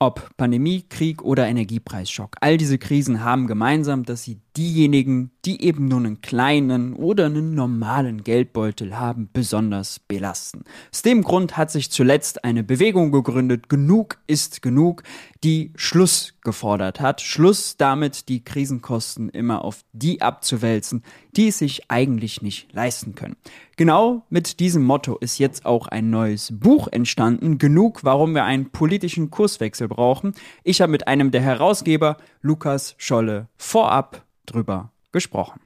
[0.00, 5.86] Ob Pandemie, Krieg oder Energiepreisschock, all diese Krisen haben gemeinsam, dass sie diejenigen, die eben
[5.86, 10.64] nur einen kleinen oder einen normalen Geldbeutel haben, besonders belasten.
[10.92, 15.04] Aus dem Grund hat sich zuletzt eine Bewegung gegründet, Genug ist genug,
[15.44, 21.04] die Schluss gefordert hat, Schluss damit, die Krisenkosten immer auf die abzuwälzen,
[21.36, 23.36] die es sich eigentlich nicht leisten können.
[23.76, 28.70] Genau mit diesem Motto ist jetzt auch ein neues Buch entstanden, Genug, warum wir einen
[28.70, 30.32] politischen Kurswechsel brauchen.
[30.64, 35.60] Ich habe mit einem der Herausgeber, Lukas Scholle, vorab drüber gesprochen.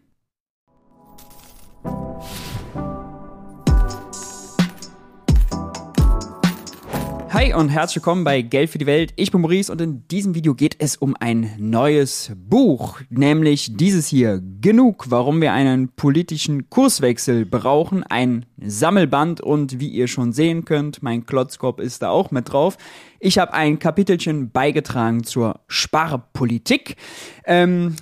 [7.33, 9.15] Hi und herzlich willkommen bei Geld für die Welt.
[9.17, 14.07] Ich bin Maurice und in diesem Video geht es um ein neues Buch, nämlich dieses
[14.07, 20.67] hier, Genug, warum wir einen politischen Kurswechsel brauchen, ein Sammelband und wie ihr schon sehen
[20.67, 22.77] könnt, mein Klotzkopf ist da auch mit drauf.
[23.19, 26.97] Ich habe ein Kapitelchen beigetragen zur Sparpolitik.
[27.47, 27.97] Ähm,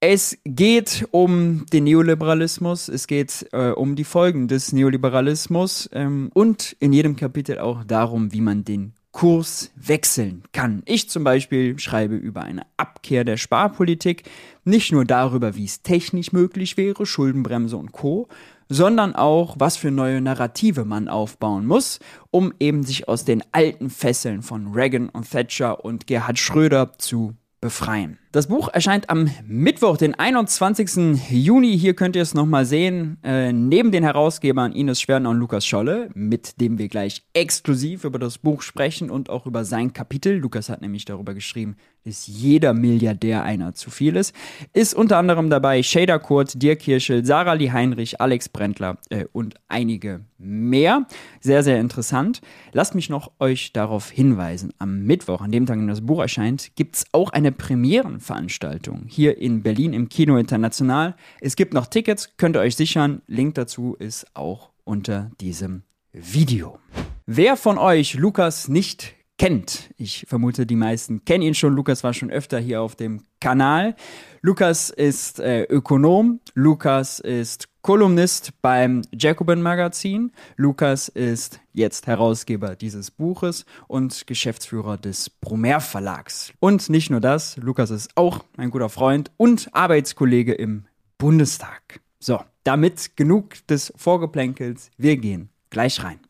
[0.00, 6.74] es geht um den Neoliberalismus, es geht äh, um die Folgen des Neoliberalismus ähm, und
[6.80, 10.82] in jedem Kapitel auch darum, wie man den Kurs wechseln kann.
[10.86, 14.22] Ich zum Beispiel schreibe über eine Abkehr der Sparpolitik,
[14.64, 18.28] nicht nur darüber, wie es technisch möglich wäre, Schuldenbremse und Co.,
[18.72, 21.98] sondern auch, was für neue Narrative man aufbauen muss,
[22.30, 27.34] um eben sich aus den alten Fesseln von Reagan und Thatcher und Gerhard Schröder zu
[27.60, 28.18] befreien.
[28.32, 31.30] Das Buch erscheint am Mittwoch, den 21.
[31.30, 31.78] Juni.
[31.78, 33.18] Hier könnt ihr es nochmal sehen.
[33.22, 38.18] Äh, neben den Herausgebern Ines Schwerner und Lukas Scholle, mit dem wir gleich exklusiv über
[38.18, 40.36] das Buch sprechen und auch über sein Kapitel.
[40.36, 44.34] Lukas hat nämlich darüber geschrieben, dass jeder Milliardär einer zu viel ist.
[44.72, 49.54] Ist unter anderem dabei Shader Kurt, Dirk Kirschel, Sarah Lee Heinrich, Alex Brendler äh, und
[49.68, 51.06] einige mehr.
[51.40, 52.40] Sehr, sehr interessant.
[52.72, 54.72] Lasst mich noch euch darauf hinweisen.
[54.78, 58.18] Am Mittwoch, an dem Tag, an dem das Buch erscheint, gibt es auch eine Premiere
[58.18, 61.14] Veranstaltung hier in Berlin im Kino International.
[61.40, 63.22] Es gibt noch Tickets, könnt ihr euch sichern.
[63.26, 65.82] Link dazu ist auch unter diesem
[66.12, 66.78] Video.
[67.26, 71.74] Wer von euch Lukas nicht kennt, ich vermute, die meisten kennen ihn schon.
[71.74, 73.96] Lukas war schon öfter hier auf dem Kanal.
[74.42, 80.32] Lukas ist äh, Ökonom, Lukas ist Kolumnist beim Jacobin Magazin.
[80.56, 86.52] Lukas ist jetzt Herausgeber dieses Buches und Geschäftsführer des Brumer Verlags.
[86.60, 90.84] Und nicht nur das, Lukas ist auch ein guter Freund und Arbeitskollege im
[91.16, 92.02] Bundestag.
[92.18, 94.90] So, damit genug des Vorgeplänkels.
[94.98, 96.20] Wir gehen gleich rein.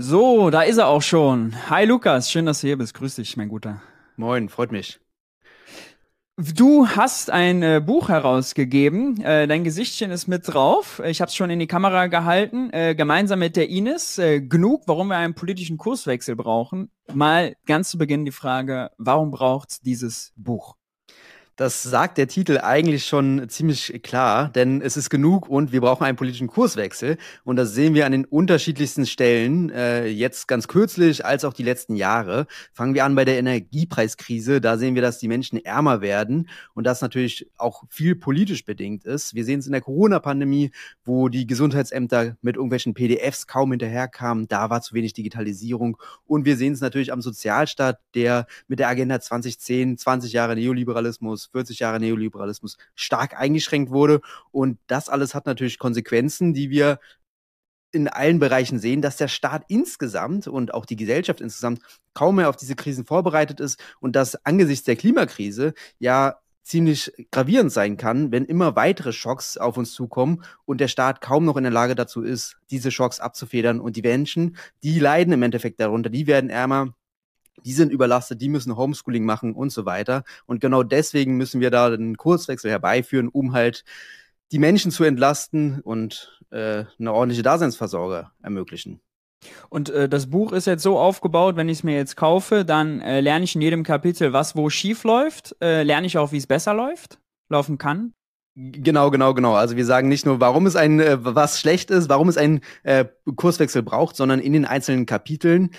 [0.00, 1.56] So, da ist er auch schon.
[1.70, 2.94] Hi Lukas, schön, dass du hier bist.
[2.94, 3.82] Grüß dich, mein Guter.
[4.14, 5.00] Moin, freut mich.
[6.36, 9.20] Du hast ein äh, Buch herausgegeben.
[9.20, 11.02] Äh, dein Gesichtchen ist mit drauf.
[11.04, 12.70] Ich habe es schon in die Kamera gehalten.
[12.72, 14.18] Äh, gemeinsam mit der Ines.
[14.18, 16.92] Äh, genug, warum wir einen politischen Kurswechsel brauchen.
[17.12, 20.77] Mal ganz zu Beginn die Frage, warum braucht dieses Buch?
[21.58, 26.04] Das sagt der Titel eigentlich schon ziemlich klar, denn es ist genug und wir brauchen
[26.04, 27.16] einen politischen Kurswechsel.
[27.42, 31.64] Und das sehen wir an den unterschiedlichsten Stellen, äh, jetzt ganz kürzlich als auch die
[31.64, 32.46] letzten Jahre.
[32.72, 34.60] Fangen wir an bei der Energiepreiskrise.
[34.60, 39.02] Da sehen wir, dass die Menschen ärmer werden und das natürlich auch viel politisch bedingt
[39.02, 39.34] ist.
[39.34, 40.70] Wir sehen es in der Corona-Pandemie,
[41.02, 44.46] wo die Gesundheitsämter mit irgendwelchen PDFs kaum hinterherkamen.
[44.46, 45.96] Da war zu wenig Digitalisierung.
[46.24, 51.47] Und wir sehen es natürlich am Sozialstaat, der mit der Agenda 2010, 20 Jahre Neoliberalismus,
[51.52, 54.20] 40 Jahre Neoliberalismus stark eingeschränkt wurde.
[54.50, 56.98] Und das alles hat natürlich Konsequenzen, die wir
[57.90, 61.80] in allen Bereichen sehen, dass der Staat insgesamt und auch die Gesellschaft insgesamt
[62.12, 66.36] kaum mehr auf diese Krisen vorbereitet ist und dass angesichts der Klimakrise ja
[66.68, 71.46] ziemlich gravierend sein kann, wenn immer weitere Schocks auf uns zukommen und der Staat kaum
[71.46, 73.80] noch in der Lage dazu ist, diese Schocks abzufedern.
[73.80, 76.92] Und die Menschen, die leiden im Endeffekt darunter, die werden ärmer,
[77.64, 80.24] die sind überlastet, die müssen Homeschooling machen und so weiter.
[80.46, 83.84] Und genau deswegen müssen wir da einen Kurswechsel herbeiführen, um halt
[84.52, 89.00] die Menschen zu entlasten und äh, eine ordentliche Daseinsversorgung ermöglichen.
[89.68, 93.00] Und äh, das Buch ist jetzt so aufgebaut, wenn ich es mir jetzt kaufe, dann
[93.00, 96.38] äh, lerne ich in jedem Kapitel, was wo schief läuft, äh, lerne ich auch, wie
[96.38, 97.18] es besser läuft,
[97.48, 98.14] laufen kann.
[98.56, 99.54] Genau, genau, genau.
[99.54, 102.60] Also wir sagen nicht nur, warum es ein, äh, was schlecht ist, warum es einen
[102.82, 103.04] äh,
[103.36, 105.70] Kurswechsel braucht, sondern in den einzelnen Kapiteln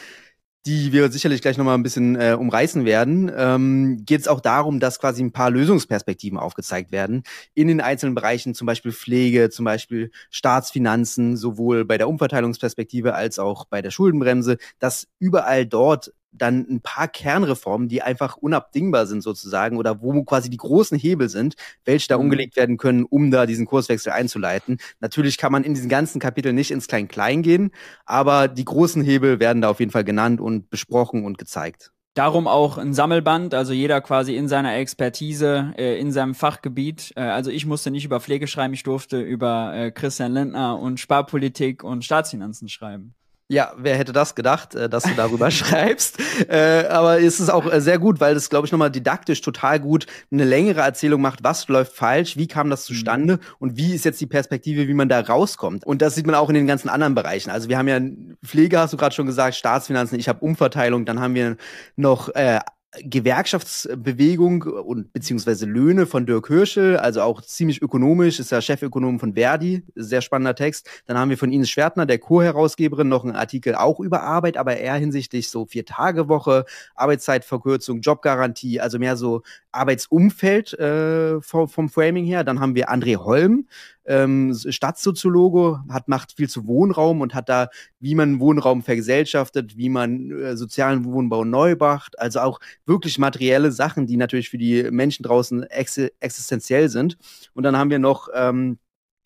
[0.69, 4.79] die wir sicherlich gleich nochmal ein bisschen äh, umreißen werden, ähm, geht es auch darum,
[4.79, 7.23] dass quasi ein paar Lösungsperspektiven aufgezeigt werden
[7.55, 13.39] in den einzelnen Bereichen, zum Beispiel Pflege, zum Beispiel Staatsfinanzen, sowohl bei der Umverteilungsperspektive als
[13.39, 19.21] auch bei der Schuldenbremse, dass überall dort dann ein paar Kernreformen, die einfach unabdingbar sind
[19.21, 21.55] sozusagen oder wo quasi die großen Hebel sind,
[21.85, 22.25] welche da mhm.
[22.25, 24.77] umgelegt werden können, um da diesen Kurswechsel einzuleiten.
[24.99, 27.71] Natürlich kann man in diesen ganzen Kapiteln nicht ins Klein-Klein gehen,
[28.05, 31.91] aber die großen Hebel werden da auf jeden Fall genannt und besprochen und gezeigt.
[32.15, 37.13] Darum auch ein Sammelband, also jeder quasi in seiner Expertise, äh, in seinem Fachgebiet.
[37.15, 40.99] Äh, also ich musste nicht über Pflege schreiben, ich durfte über äh, Christian Lindner und
[40.99, 43.13] Sparpolitik und Staatsfinanzen schreiben.
[43.51, 46.19] Ja, wer hätte das gedacht, äh, dass du darüber schreibst?
[46.47, 49.79] Äh, aber es ist auch äh, sehr gut, weil es, glaube ich, nochmal didaktisch total
[49.79, 53.41] gut eine längere Erzählung macht, was läuft falsch, wie kam das zustande mhm.
[53.57, 55.83] und wie ist jetzt die Perspektive, wie man da rauskommt.
[55.83, 57.49] Und das sieht man auch in den ganzen anderen Bereichen.
[57.49, 57.99] Also wir haben ja
[58.45, 61.57] Pflege, hast du gerade schon gesagt, Staatsfinanzen, ich habe Umverteilung, dann haben wir
[61.95, 62.59] noch äh,
[62.97, 69.35] Gewerkschaftsbewegung und beziehungsweise Löhne von Dirk Hirschel, also auch ziemlich ökonomisch, ist ja Chefökonom von
[69.35, 70.89] Verdi, sehr spannender Text.
[71.05, 74.77] Dann haben wir von Ines Schwertner, der Co-Herausgeberin, noch einen Artikel auch über Arbeit, aber
[74.77, 76.65] eher hinsichtlich so Vier-Tage-Woche,
[76.95, 82.43] Arbeitszeitverkürzung, Jobgarantie, also mehr so Arbeitsumfeld äh, vom, vom Framing her.
[82.43, 83.67] Dann haben wir André Holm,
[84.05, 87.69] ähm, Stadtsoziologe, hat macht viel zu Wohnraum und hat da,
[87.99, 93.71] wie man Wohnraum vergesellschaftet, wie man äh, sozialen Wohnbau neu macht, also auch wirklich materielle
[93.71, 97.17] Sachen, die natürlich für die Menschen draußen ex existenziell sind.
[97.53, 98.79] Und dann haben wir noch ähm,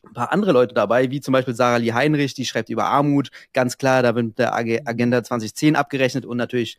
[0.05, 3.29] ein paar andere Leute dabei, wie zum Beispiel Sarah Lee Heinrich, die schreibt über Armut,
[3.53, 6.77] ganz klar, da wird mit der Agenda 2010 abgerechnet und natürlich,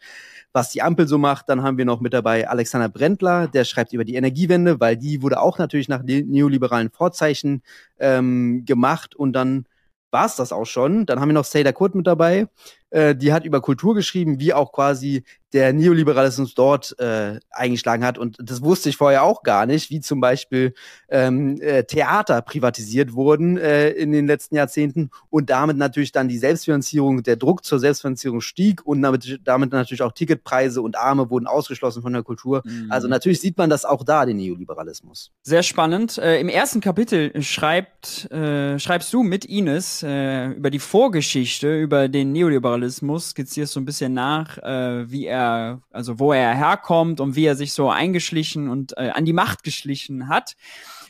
[0.52, 1.48] was die Ampel so macht.
[1.48, 5.22] Dann haben wir noch mit dabei Alexander Brendler, der schreibt über die Energiewende, weil die
[5.22, 7.62] wurde auch natürlich nach neoliberalen Vorzeichen
[7.98, 9.66] ähm, gemacht und dann
[10.10, 11.06] war es das auch schon.
[11.06, 12.46] Dann haben wir noch Seda Kurt mit dabei,
[12.94, 15.24] äh, die hat über Kultur geschrieben, wie auch quasi
[15.54, 18.18] der Neoliberalismus dort äh, eingeschlagen hat.
[18.18, 20.74] Und das wusste ich vorher auch gar nicht, wie zum Beispiel
[21.08, 26.38] ähm, äh, Theater privatisiert wurden äh, in den letzten Jahrzehnten und damit natürlich dann die
[26.38, 31.46] Selbstfinanzierung, der Druck zur Selbstfinanzierung stieg und damit, damit natürlich auch Ticketpreise und Arme wurden
[31.46, 32.62] ausgeschlossen von der Kultur.
[32.64, 32.90] Mhm.
[32.90, 35.30] Also natürlich sieht man das auch da, den Neoliberalismus.
[35.42, 36.18] Sehr spannend.
[36.18, 42.08] Äh, Im ersten Kapitel schreibt, äh, schreibst du mit Ines äh, über die Vorgeschichte, über
[42.08, 47.36] den Neoliberalismus, skizzierst so ein bisschen nach, äh, wie er also wo er herkommt und
[47.36, 50.54] wie er sich so eingeschlichen und äh, an die Macht geschlichen hat.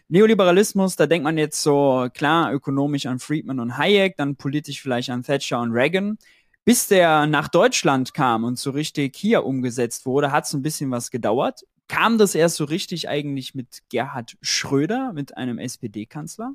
[0.09, 5.11] Neoliberalismus, da denkt man jetzt so klar ökonomisch an Friedman und Hayek, dann politisch vielleicht
[5.11, 6.19] an Thatcher und Reagan.
[6.65, 10.91] Bis der nach Deutschland kam und so richtig hier umgesetzt wurde, hat es ein bisschen
[10.91, 11.63] was gedauert.
[11.89, 16.55] Kam das erst so richtig eigentlich mit Gerhard Schröder, mit einem SPD-Kanzler?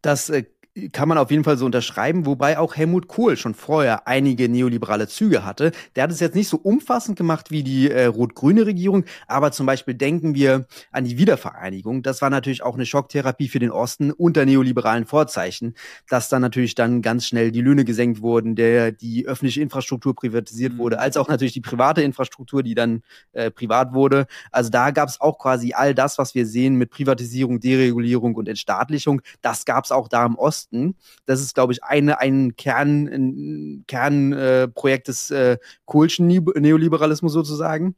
[0.00, 0.44] Das äh,
[0.92, 5.08] kann man auf jeden Fall so unterschreiben, wobei auch Helmut Kohl schon vorher einige neoliberale
[5.08, 5.72] Züge hatte.
[5.96, 9.66] Der hat es jetzt nicht so umfassend gemacht wie die äh, rot-grüne Regierung, aber zum
[9.66, 12.04] Beispiel denken wir an die Wiedervereinigung.
[12.04, 15.74] Das war natürlich auch eine Schocktherapie für den Osten unter neoliberalen Vorzeichen,
[16.08, 20.74] dass dann natürlich dann ganz schnell die Löhne gesenkt wurden, der die öffentliche Infrastruktur privatisiert
[20.74, 20.78] mhm.
[20.78, 23.02] wurde, als auch natürlich die private Infrastruktur, die dann
[23.32, 24.26] äh, privat wurde.
[24.52, 28.48] Also da gab es auch quasi all das, was wir sehen mit Privatisierung, Deregulierung und
[28.48, 29.20] Entstaatlichung.
[29.42, 30.59] Das gab es auch da im Osten.
[30.60, 30.96] Osten.
[31.26, 37.96] Das ist, glaube ich, eine, ein Kern, Kernprojekt äh, des äh, Kohlschen Neoliberalismus sozusagen.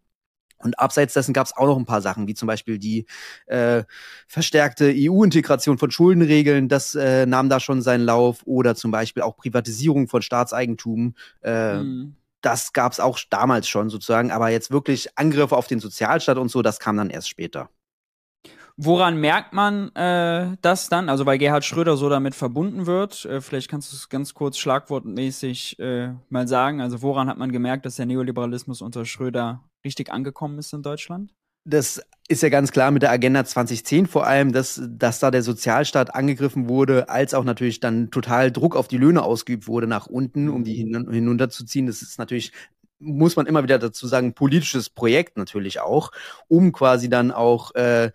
[0.59, 3.07] Und abseits dessen gab es auch noch ein paar Sachen, wie zum Beispiel die
[3.47, 3.83] äh,
[4.29, 9.37] verstärkte EU-Integration von Schuldenregeln, das äh, nahm da schon seinen Lauf, oder zum Beispiel auch
[9.37, 11.17] Privatisierung von Staatseigentum.
[11.43, 12.15] Äh, mhm.
[12.43, 16.49] Das gab es auch damals schon sozusagen, aber jetzt wirklich Angriffe auf den Sozialstaat und
[16.49, 17.69] so, das kam dann erst später.
[18.77, 21.09] Woran merkt man äh, das dann?
[21.09, 23.25] Also weil Gerhard Schröder so damit verbunden wird.
[23.27, 26.81] Äh, vielleicht kannst du es ganz kurz schlagwortmäßig äh, mal sagen.
[26.81, 31.35] Also woran hat man gemerkt, dass der Neoliberalismus unter Schröder richtig angekommen ist in Deutschland?
[31.65, 35.43] Das ist ja ganz klar mit der Agenda 2010 vor allem, dass, dass da der
[35.43, 40.07] Sozialstaat angegriffen wurde, als auch natürlich dann total Druck auf die Löhne ausgeübt wurde nach
[40.07, 41.87] unten, um die hin, hinunterzuziehen.
[41.87, 42.53] Das ist natürlich
[43.03, 46.13] muss man immer wieder dazu sagen, politisches Projekt natürlich auch,
[46.49, 48.13] um quasi dann auch äh,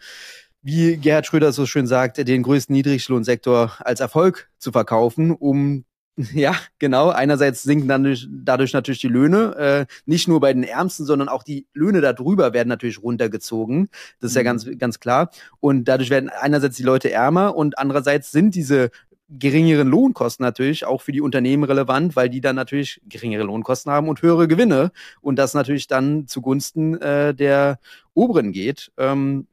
[0.67, 5.85] wie Gerhard Schröder so schön sagt, den größten Niedriglohnsektor als Erfolg zu verkaufen, um
[6.33, 7.09] ja, genau.
[7.09, 11.29] Einerseits sinken dann durch, dadurch natürlich die Löhne, äh, nicht nur bei den Ärmsten, sondern
[11.29, 13.87] auch die Löhne darüber werden natürlich runtergezogen.
[14.19, 14.39] Das ist mhm.
[14.39, 15.29] ja ganz, ganz klar.
[15.61, 18.89] Und dadurch werden einerseits die Leute ärmer und andererseits sind diese
[19.29, 24.09] geringeren Lohnkosten natürlich auch für die Unternehmen relevant, weil die dann natürlich geringere Lohnkosten haben
[24.09, 27.79] und höhere Gewinne und das natürlich dann zugunsten äh, der
[28.13, 28.91] Oberen geht.
[28.97, 29.47] Ähm,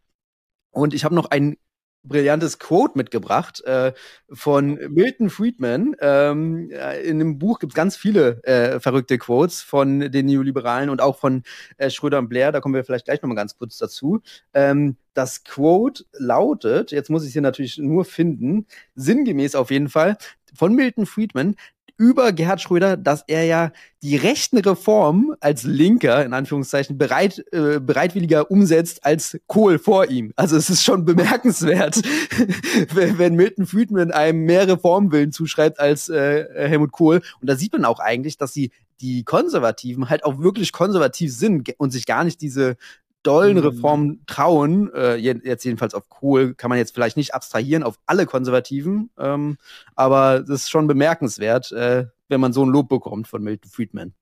[0.74, 1.56] und ich habe noch ein
[2.04, 3.92] brillantes Quote mitgebracht äh,
[4.30, 5.96] von Milton Friedman.
[6.00, 10.90] Ähm, äh, in dem Buch gibt es ganz viele äh, verrückte Quotes von den Neoliberalen
[10.90, 11.42] und auch von
[11.78, 12.52] äh, Schröder und Blair.
[12.52, 14.20] Da kommen wir vielleicht gleich nochmal ganz kurz dazu.
[14.52, 19.88] Ähm, das Quote lautet, jetzt muss ich es hier natürlich nur finden, sinngemäß auf jeden
[19.88, 20.18] Fall,
[20.56, 21.56] von Milton Friedman,
[21.96, 23.72] über Gerhard Schröder, dass er ja
[24.02, 30.32] die rechten Reformen als Linker, in Anführungszeichen, bereit, äh, bereitwilliger umsetzt als Kohl vor ihm.
[30.36, 31.96] Also es ist schon bemerkenswert,
[32.94, 37.22] wenn Milton Friedman einem mehr Reformwillen zuschreibt als äh, Helmut Kohl.
[37.40, 38.70] Und da sieht man auch eigentlich, dass die
[39.00, 42.76] die Konservativen halt auch wirklich konservativ sind und sich gar nicht diese
[43.24, 43.62] dollen mhm.
[43.62, 48.26] Reformen trauen, äh, jetzt jedenfalls auf Kohl, kann man jetzt vielleicht nicht abstrahieren auf alle
[48.26, 49.58] Konservativen, ähm,
[49.96, 54.14] aber das ist schon bemerkenswert, äh, wenn man so ein Lob bekommt von Milton Friedman.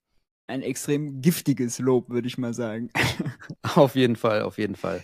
[0.47, 2.89] Ein extrem giftiges Lob, würde ich mal sagen.
[3.75, 5.03] auf jeden Fall, auf jeden Fall.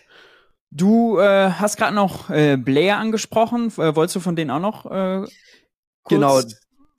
[0.72, 3.68] Du äh, hast gerade noch äh, Blair angesprochen.
[3.78, 5.26] Äh, wolltest du von denen auch noch äh,
[6.10, 6.42] Genau,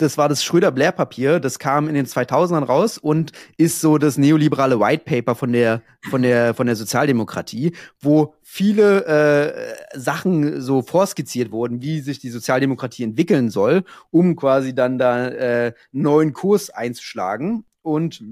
[0.00, 4.80] das war das Schröder-Blair-Papier, das kam in den 2000ern raus und ist so das neoliberale
[4.80, 11.52] White Paper von der, von der, von der Sozialdemokratie, wo viele äh, Sachen so vorskizziert
[11.52, 17.64] wurden, wie sich die Sozialdemokratie entwickeln soll, um quasi dann da äh, neuen Kurs einzuschlagen.
[17.82, 18.22] Und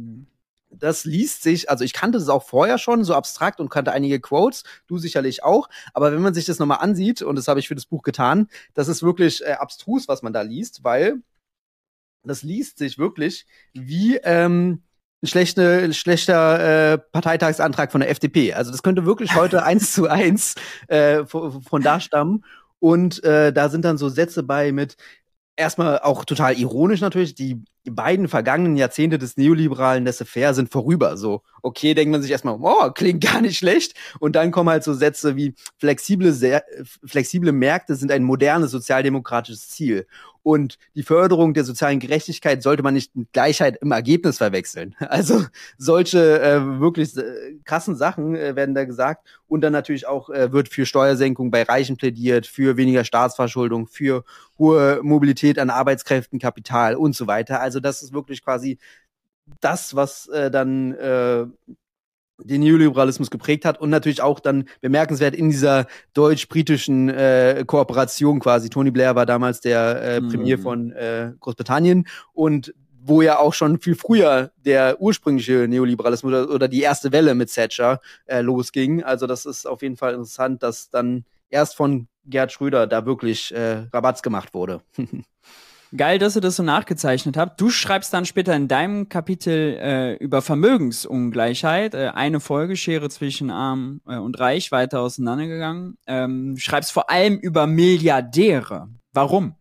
[0.71, 4.21] das liest sich, also ich kannte das auch vorher schon, so abstrakt und kannte einige
[4.21, 7.69] Quotes, du sicherlich auch, aber wenn man sich das nochmal ansieht, und das habe ich
[7.69, 11.23] für das Buch getan, das ist wirklich äh, abstrus, was man da liest, weil
[12.29, 14.83] das liest sich wirklich wie ähm,
[15.23, 18.55] ein, schlechte, schlechter äh, Parteitagsantrag von der FDP.
[18.55, 20.55] Also das könnte wirklich heute eins zu eins
[20.87, 22.45] äh, von, von da stammen.
[22.81, 24.97] Und äh, da sind dann so Sätze bei mit,
[25.59, 31.17] erstmal auch total ironisch natürlich, die beiden vergangenen Jahrzehnte des neoliberalen Laissez-faire sind vorüber.
[31.17, 33.95] So, okay, denkt man sich erstmal, oh, klingt gar nicht schlecht.
[34.21, 36.65] Und dann kommen halt so Sätze wie flexible, sehr,
[37.05, 40.07] flexible Märkte sind ein modernes sozialdemokratisches Ziel.
[40.43, 44.95] Und die Förderung der sozialen Gerechtigkeit sollte man nicht mit Gleichheit im Ergebnis verwechseln.
[45.09, 45.45] Also
[45.79, 49.27] solche äh, wirklich äh, krassen Sachen äh, werden da gesagt.
[49.49, 54.25] Und dann natürlich auch äh, wird für Steuersenkung bei Reichen plädiert, für weniger Staatsverschuldung, für
[54.59, 57.61] hohe Mobilität an Arbeitskräften, Kapital und so weiter.
[57.61, 58.79] Also das ist wirklich quasi
[59.61, 61.47] das, was äh, dann äh,
[62.43, 68.71] den Neoliberalismus geprägt hat und natürlich auch dann bemerkenswert in dieser deutsch-britischen äh, Kooperation quasi.
[68.71, 70.63] Tony Blair war damals der äh, Premier mhm.
[70.63, 76.69] von äh, Großbritannien und wo ja auch schon viel früher der ursprüngliche Neoliberalismus oder, oder
[76.69, 79.03] die erste Welle mit Thatcher äh, losging.
[79.03, 83.55] Also das ist auf jeden Fall interessant, dass dann erst von Gerd Schröder da wirklich
[83.55, 84.83] äh, Rabatz gemacht wurde.
[85.97, 87.59] Geil, dass ihr das so nachgezeichnet habt.
[87.61, 93.51] Du schreibst dann später in deinem Kapitel äh, über Vermögensungleichheit, äh, eine Folge, Schere zwischen
[93.51, 95.97] Arm äh, und Reich, weiter auseinandergegangen.
[96.07, 98.89] Ähm, schreibst vor allem über Milliardäre.
[99.15, 99.55] Warum?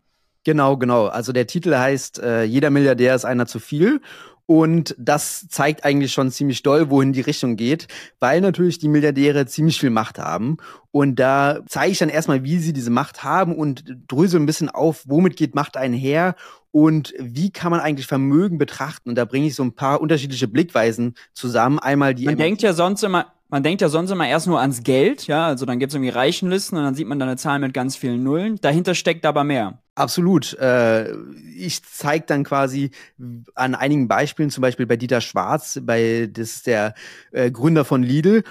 [0.44, 1.06] Genau, genau.
[1.06, 4.02] Also der Titel heißt äh, Jeder Milliardär ist einer zu viel.
[4.50, 7.86] Und das zeigt eigentlich schon ziemlich doll, wohin die Richtung geht,
[8.18, 10.56] weil natürlich die Milliardäre ziemlich viel Macht haben.
[10.90, 14.70] Und da zeige ich dann erstmal, wie sie diese Macht haben und dröse ein bisschen
[14.70, 16.34] auf, womit geht Macht einher
[16.70, 19.10] und wie kann man eigentlich Vermögen betrachten.
[19.10, 21.78] Und da bringe ich so ein paar unterschiedliche Blickweisen zusammen.
[21.78, 22.24] Einmal die.
[22.24, 25.46] Man denkt ja sonst immer, man denkt ja sonst immer erst nur ans Geld, ja,
[25.46, 27.96] also dann gibt es irgendwie Reichenlisten und dann sieht man da eine Zahl mit ganz
[27.96, 28.56] vielen Nullen.
[28.62, 29.82] Dahinter steckt aber mehr.
[29.98, 30.56] Absolut.
[30.60, 31.12] Äh,
[31.56, 32.92] ich zeige dann quasi
[33.56, 36.94] an einigen Beispielen, zum Beispiel bei Dieter Schwarz, bei das ist der
[37.32, 38.44] äh, Gründer von Lidl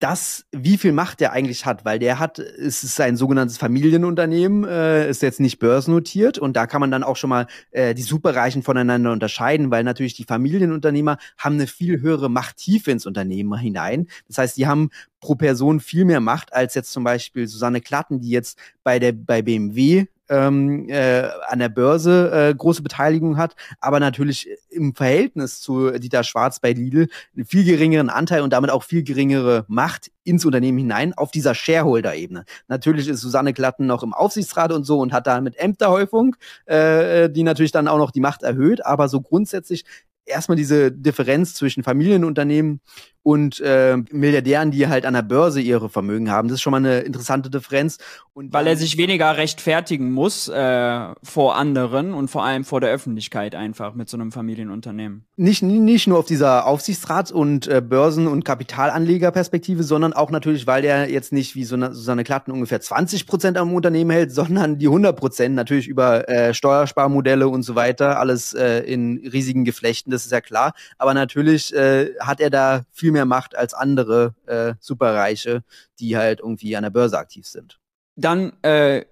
[0.00, 4.64] das, wie viel Macht der eigentlich hat, weil der hat, es ist ein sogenanntes Familienunternehmen,
[4.64, 8.02] äh, ist jetzt nicht börsennotiert und da kann man dann auch schon mal äh, die
[8.02, 14.08] Superreichen voneinander unterscheiden, weil natürlich die Familienunternehmer haben eine viel höhere Machttiefe ins Unternehmen hinein.
[14.26, 14.88] Das heißt, die haben
[15.20, 19.12] pro Person viel mehr Macht als jetzt zum Beispiel Susanne Klatten, die jetzt bei der
[19.12, 25.60] bei BMW ähm, äh, an der Börse äh, große Beteiligung hat, aber natürlich im Verhältnis
[25.60, 30.10] zu Dieter Schwarz bei Lidl einen viel geringeren Anteil und damit auch viel geringere Macht
[30.22, 32.44] ins Unternehmen hinein auf dieser Shareholder-Ebene.
[32.68, 37.28] Natürlich ist Susanne Glatten noch im Aufsichtsrat und so und hat da mit Ämterhäufung, äh,
[37.28, 39.84] die natürlich dann auch noch die Macht erhöht, aber so grundsätzlich
[40.30, 42.80] erstmal diese Differenz zwischen Familienunternehmen
[43.22, 46.48] und äh, Milliardären, die halt an der Börse ihre Vermögen haben.
[46.48, 47.98] Das ist schon mal eine interessante Differenz.
[48.32, 52.90] Und Weil er sich weniger rechtfertigen muss äh, vor anderen und vor allem vor der
[52.90, 55.26] Öffentlichkeit einfach mit so einem Familienunternehmen.
[55.36, 60.84] Nicht, nicht nur auf dieser Aufsichtsrats- und äh, Börsen- und Kapitalanlegerperspektive, sondern auch natürlich, weil
[60.84, 64.78] er jetzt nicht wie so eine, Susanne Klatten ungefähr 20 Prozent am Unternehmen hält, sondern
[64.78, 70.10] die 100 Prozent natürlich über äh, Steuersparmodelle und so weiter, alles äh, in riesigen Geflechten,
[70.10, 70.72] das ist ja klar.
[70.96, 75.62] Aber natürlich äh, hat er da viel viel mehr Macht als andere äh, Superreiche,
[75.98, 77.78] die halt irgendwie an der Börse aktiv sind.
[78.16, 79.04] Dann, äh,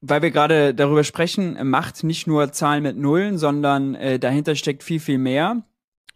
[0.00, 4.82] weil wir gerade darüber sprechen, Macht nicht nur Zahlen mit Nullen, sondern äh, dahinter steckt
[4.82, 5.62] viel, viel mehr.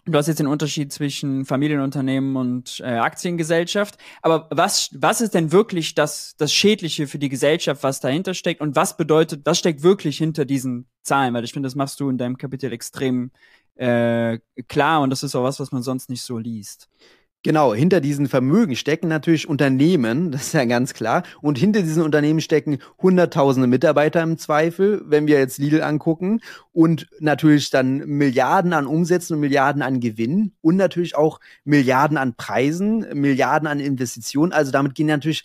[0.08, 3.98] Du hast jetzt den Unterschied zwischen Familienunternehmen und äh, Aktiengesellschaft.
[4.22, 8.60] Aber was, was ist denn wirklich das, das Schädliche für die Gesellschaft, was dahinter steckt?
[8.60, 11.34] Und was bedeutet, was steckt wirklich hinter diesen Zahlen?
[11.34, 13.32] Weil ich finde, das machst du in deinem Kapitel extrem
[13.76, 14.38] äh,
[14.68, 16.88] klar und das ist auch was, was man sonst nicht so liest.
[17.46, 21.22] Genau, hinter diesen Vermögen stecken natürlich Unternehmen, das ist ja ganz klar.
[21.40, 26.40] Und hinter diesen Unternehmen stecken hunderttausende Mitarbeiter im Zweifel, wenn wir jetzt Lidl angucken.
[26.72, 30.54] Und natürlich dann Milliarden an Umsätzen und Milliarden an Gewinn.
[30.60, 34.50] Und natürlich auch Milliarden an Preisen, Milliarden an Investitionen.
[34.50, 35.44] Also damit gehen natürlich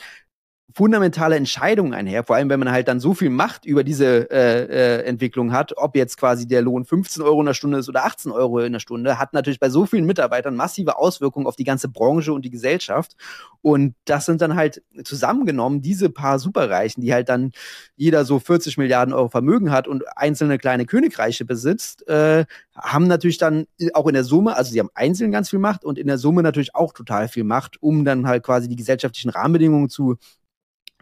[0.74, 4.66] fundamentale Entscheidungen einher, vor allem wenn man halt dann so viel Macht über diese äh,
[4.66, 8.06] äh, Entwicklung hat, ob jetzt quasi der Lohn 15 Euro in der Stunde ist oder
[8.06, 11.64] 18 Euro in der Stunde, hat natürlich bei so vielen Mitarbeitern massive Auswirkungen auf die
[11.64, 13.16] ganze Branche und die Gesellschaft.
[13.62, 17.52] Und das sind dann halt zusammengenommen diese paar Superreichen, die halt dann
[17.96, 23.38] jeder so 40 Milliarden Euro Vermögen hat und einzelne kleine Königreiche besitzt, äh, haben natürlich
[23.38, 26.18] dann auch in der Summe, also sie haben einzeln ganz viel Macht und in der
[26.18, 30.18] Summe natürlich auch total viel Macht, um dann halt quasi die gesellschaftlichen Rahmenbedingungen zu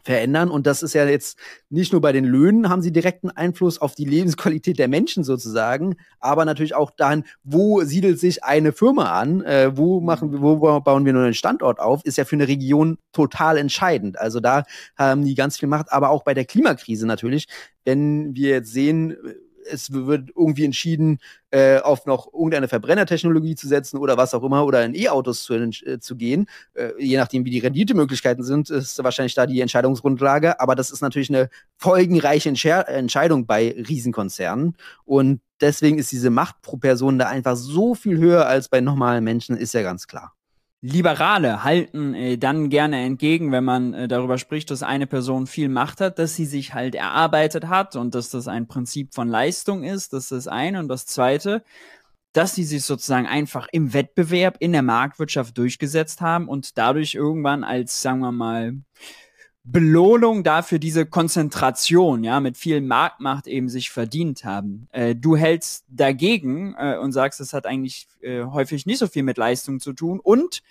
[0.03, 0.49] verändern.
[0.49, 1.37] Und das ist ja jetzt
[1.69, 5.95] nicht nur bei den Löhnen haben sie direkten Einfluss auf die Lebensqualität der Menschen sozusagen,
[6.19, 10.79] aber natürlich auch dahin, wo siedelt sich eine Firma an, äh, wo machen wir, wo
[10.79, 14.19] bauen wir nur einen Standort auf, ist ja für eine Region total entscheidend.
[14.19, 14.63] Also da
[14.97, 17.47] haben die ganz viel Macht, aber auch bei der Klimakrise natürlich,
[17.85, 19.15] wenn wir jetzt sehen,
[19.71, 21.19] es wird irgendwie entschieden,
[21.51, 25.53] äh, auf noch irgendeine Verbrennertechnologie zu setzen oder was auch immer oder in E-Autos zu,
[25.55, 26.47] äh, zu gehen.
[26.73, 30.59] Äh, je nachdem, wie die Renditemöglichkeiten sind, ist wahrscheinlich da die Entscheidungsgrundlage.
[30.59, 34.75] Aber das ist natürlich eine folgenreiche Entsche Entscheidung bei Riesenkonzernen.
[35.05, 39.23] Und deswegen ist diese Macht pro Person da einfach so viel höher als bei normalen
[39.23, 40.33] Menschen, ist ja ganz klar.
[40.81, 45.67] Liberale halten äh, dann gerne entgegen, wenn man äh, darüber spricht, dass eine Person viel
[45.67, 49.83] Macht hat, dass sie sich halt erarbeitet hat und dass das ein Prinzip von Leistung
[49.83, 50.13] ist.
[50.13, 50.79] Das ist das eine.
[50.79, 51.63] Und das zweite,
[52.31, 57.65] dass sie sich sozusagen einfach im Wettbewerb in der Marktwirtschaft durchgesetzt haben und dadurch irgendwann
[57.65, 58.73] als, sagen wir mal,
[59.71, 64.87] Belohnung dafür diese Konzentration, ja, mit viel Marktmacht eben sich verdient haben.
[64.91, 69.23] Äh, du hältst dagegen äh, und sagst, es hat eigentlich äh, häufig nicht so viel
[69.23, 70.63] mit Leistung zu tun und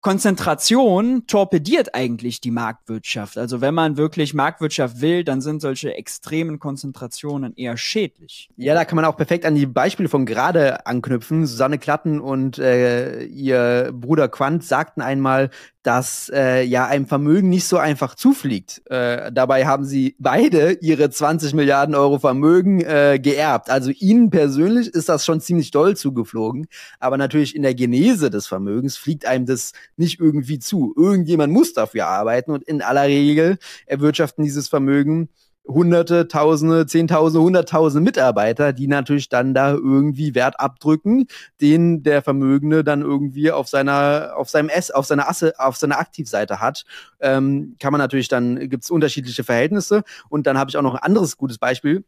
[0.00, 3.36] Konzentration torpediert eigentlich die Marktwirtschaft.
[3.36, 8.48] Also wenn man wirklich Marktwirtschaft will, dann sind solche extremen Konzentrationen eher schädlich.
[8.56, 11.46] Ja, da kann man auch perfekt an die Beispiele von gerade anknüpfen.
[11.46, 15.50] Susanne Klatten und äh, ihr Bruder Quandt sagten einmal,
[15.88, 18.82] dass äh, ja einem Vermögen nicht so einfach zufliegt.
[18.90, 23.70] Äh, dabei haben sie beide ihre 20 Milliarden Euro Vermögen äh, geerbt.
[23.70, 26.66] Also ihnen persönlich ist das schon ziemlich doll zugeflogen.
[27.00, 30.94] Aber natürlich in der Genese des Vermögens fliegt einem das nicht irgendwie zu.
[30.96, 35.28] Irgendjemand muss dafür arbeiten und in aller Regel erwirtschaften dieses Vermögen
[35.68, 41.26] Hunderte, Tausende, Zehntausende, Hunderttausende Mitarbeiter, die natürlich dann da irgendwie Wert abdrücken,
[41.60, 45.98] den der Vermögende dann irgendwie auf seiner, auf seinem S, auf seiner Asse, auf seiner
[45.98, 46.84] Aktivseite hat.
[47.20, 50.02] Ähm, kann man natürlich dann, gibt es unterschiedliche Verhältnisse.
[50.30, 52.04] Und dann habe ich auch noch ein anderes gutes Beispiel.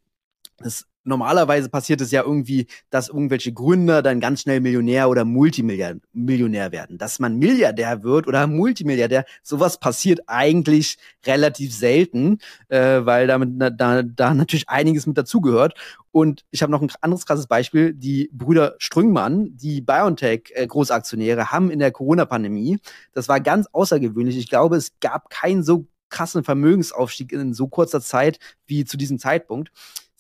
[0.63, 6.73] Das normalerweise passiert es ja irgendwie, dass irgendwelche Gründer dann ganz schnell Millionär oder Multimillionär
[6.73, 6.99] werden.
[6.99, 14.03] Dass man Milliardär wird oder Multimilliardär, sowas passiert eigentlich relativ selten, äh, weil damit da,
[14.03, 15.75] da natürlich einiges mit dazugehört.
[16.13, 17.95] Und ich habe noch ein anderes krasses Beispiel.
[17.95, 22.79] Die Brüder Strüngmann, die BioNTech-Großaktionäre, äh, haben in der Corona-Pandemie,
[23.13, 24.37] das war ganz außergewöhnlich.
[24.37, 29.19] Ich glaube, es gab keinen so krassen Vermögensaufstieg in so kurzer Zeit wie zu diesem
[29.19, 29.71] Zeitpunkt.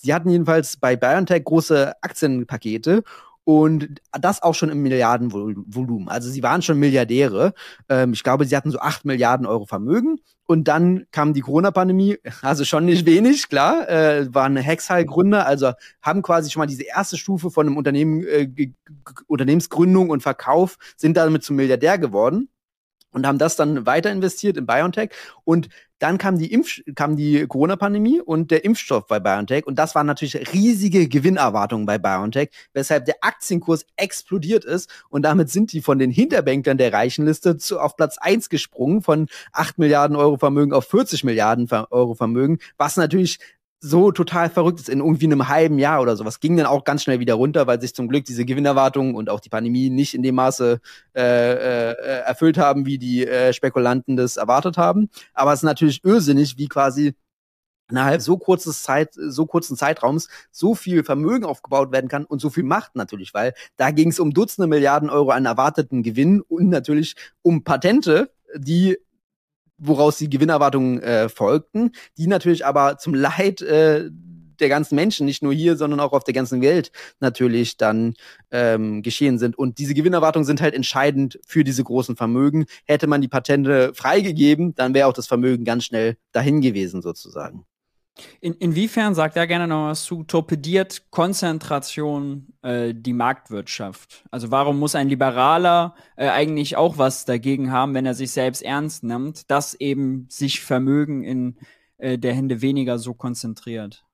[0.02, 3.02] Sie hatten jedenfalls bei BioNTech große Aktienpakete
[3.44, 6.08] und das auch schon im Milliardenvolumen.
[6.08, 7.52] Also sie waren schon Milliardäre.
[7.88, 10.20] Ähm, ich glaube, sie hatten so 8 Milliarden Euro Vermögen.
[10.46, 16.22] Und dann kam die Corona-Pandemie, also schon nicht wenig, klar, äh, waren Hexhal-Gründer, also haben
[16.22, 18.72] quasi schon mal diese erste Stufe von einem Unternehmen, äh,
[19.26, 22.48] Unternehmensgründung und Verkauf, sind damit zum Milliardär geworden
[23.12, 25.10] und haben das dann weiter investiert in BioNTech.
[25.44, 25.68] Und
[26.00, 29.66] dann kam die Impf kam die Corona-Pandemie und der Impfstoff bei BioNTech.
[29.66, 34.90] Und das waren natürlich riesige Gewinnerwartungen bei BioNTech, weshalb der Aktienkurs explodiert ist.
[35.10, 39.28] Und damit sind die von den Hinterbänklern der Reichenliste zu, auf Platz eins gesprungen, von
[39.52, 43.38] 8 Milliarden Euro Vermögen auf 40 Milliarden Euro Vermögen, was natürlich
[43.80, 46.40] so total verrückt ist in irgendwie einem halben Jahr oder sowas.
[46.40, 49.40] Ging dann auch ganz schnell wieder runter, weil sich zum Glück diese Gewinnerwartungen und auch
[49.40, 50.80] die Pandemie nicht in dem Maße
[51.16, 55.08] äh, äh, erfüllt haben, wie die äh, Spekulanten das erwartet haben.
[55.32, 57.14] Aber es ist natürlich irrsinnig, wie quasi
[57.90, 62.50] innerhalb so kurzes Zeit, so kurzen Zeitraums so viel Vermögen aufgebaut werden kann und so
[62.50, 66.68] viel Macht natürlich, weil da ging es um Dutzende Milliarden Euro an erwarteten Gewinn und
[66.68, 68.98] natürlich um Patente, die
[69.80, 74.10] woraus die Gewinnerwartungen äh, folgten, die natürlich aber zum Leid äh,
[74.60, 78.14] der ganzen Menschen, nicht nur hier, sondern auch auf der ganzen Welt natürlich dann
[78.50, 79.58] ähm, geschehen sind.
[79.58, 82.66] Und diese Gewinnerwartungen sind halt entscheidend für diese großen Vermögen.
[82.84, 87.64] Hätte man die Patente freigegeben, dann wäre auch das Vermögen ganz schnell dahin gewesen sozusagen.
[88.40, 94.24] In, inwiefern, sagt er gerne noch was zu, torpediert Konzentration äh, die Marktwirtschaft?
[94.30, 98.62] Also warum muss ein Liberaler äh, eigentlich auch was dagegen haben, wenn er sich selbst
[98.62, 101.56] ernst nimmt, dass eben sich Vermögen in
[101.98, 104.04] äh, der Hände weniger so konzentriert?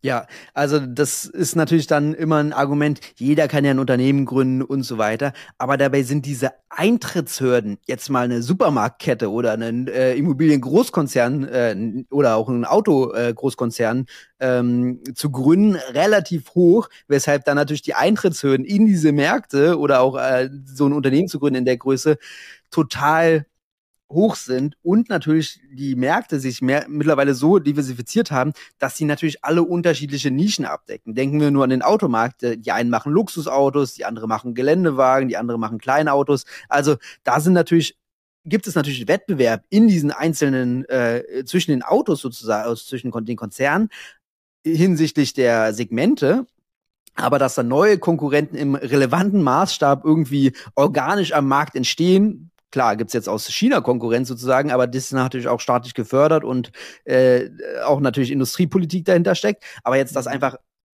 [0.00, 4.62] Ja, also das ist natürlich dann immer ein Argument, jeder kann ja ein Unternehmen gründen
[4.62, 10.14] und so weiter, aber dabei sind diese Eintrittshürden, jetzt mal eine Supermarktkette oder einen äh,
[10.14, 14.06] Immobiliengroßkonzern äh, oder auch ein Autogroßkonzern
[14.38, 20.00] äh, ähm, zu gründen, relativ hoch, weshalb dann natürlich die Eintrittshürden in diese Märkte oder
[20.00, 22.18] auch äh, so ein Unternehmen zu gründen in der Größe
[22.70, 23.46] total
[24.10, 29.44] hoch sind und natürlich die Märkte sich mehr, mittlerweile so diversifiziert haben, dass sie natürlich
[29.44, 31.14] alle unterschiedliche Nischen abdecken.
[31.14, 32.42] Denken wir nur an den Automarkt.
[32.42, 36.44] Die einen machen Luxusautos, die andere machen Geländewagen, die andere machen Kleinautos.
[36.68, 37.96] Also da sind natürlich
[38.44, 43.36] gibt es natürlich Wettbewerb in diesen einzelnen äh, zwischen den Autos sozusagen, also zwischen den
[43.36, 43.90] Konzernen
[44.64, 46.46] hinsichtlich der Segmente.
[47.14, 53.14] Aber dass da neue Konkurrenten im relevanten Maßstab irgendwie organisch am Markt entstehen, klar, gibt's
[53.14, 56.70] jetzt aus China Konkurrenz sozusagen, aber das ist natürlich auch staatlich gefördert und
[57.04, 57.48] äh,
[57.84, 59.64] auch natürlich Industriepolitik dahinter steckt.
[59.84, 60.56] Aber jetzt, dass einfach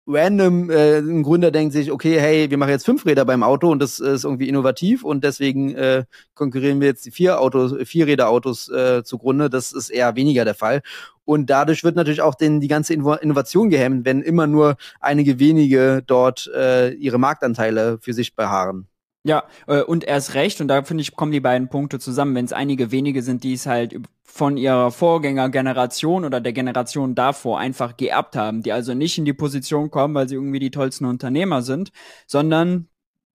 [0.08, 3.70] random äh, ein Gründer denkt sich, okay, hey, wir machen jetzt fünf Räder beim Auto
[3.70, 6.04] und das ist irgendwie innovativ und deswegen äh,
[6.34, 9.50] konkurrieren wir jetzt die vier Autos, Vierräder-Autos äh, zugrunde.
[9.50, 10.80] Das ist eher weniger der Fall.
[11.26, 16.02] Und dadurch wird natürlich auch den, die ganze Innovation gehemmt, wenn immer nur einige wenige
[16.06, 18.88] dort äh, ihre Marktanteile für sich beharren.
[19.24, 22.44] Ja, äh, und erst recht, und da finde ich, kommen die beiden Punkte zusammen, wenn
[22.44, 27.96] es einige wenige sind, die es halt von ihrer Vorgängergeneration oder der Generation davor einfach
[27.96, 31.62] geerbt haben, die also nicht in die Position kommen, weil sie irgendwie die tollsten Unternehmer
[31.62, 31.90] sind,
[32.26, 32.88] sondern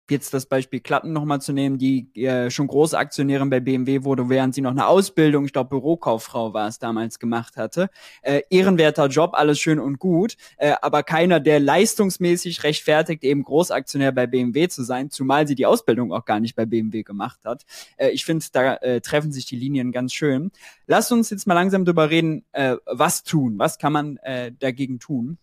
[0.09, 4.29] jetzt das Beispiel Klatten nochmal zu nehmen, die äh, schon große Aktionärin bei BMW wurde,
[4.29, 7.89] während sie noch eine Ausbildung, ich glaube Bürokauffrau war es damals, gemacht hatte.
[8.21, 14.11] Äh, ehrenwerter Job, alles schön und gut, äh, aber keiner, der leistungsmäßig rechtfertigt, eben Großaktionär
[14.11, 17.63] bei BMW zu sein, zumal sie die Ausbildung auch gar nicht bei BMW gemacht hat.
[17.97, 20.51] Äh, ich finde, da äh, treffen sich die Linien ganz schön.
[20.87, 24.99] Lass uns jetzt mal langsam drüber reden, äh, was tun, was kann man äh, dagegen
[24.99, 25.37] tun.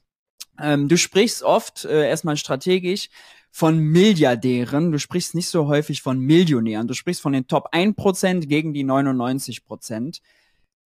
[0.60, 3.10] Ähm, du sprichst oft äh, erstmal strategisch
[3.50, 4.92] von Milliardären.
[4.92, 6.88] Du sprichst nicht so häufig von Millionären.
[6.88, 10.20] Du sprichst von den Top 1% gegen die 99%.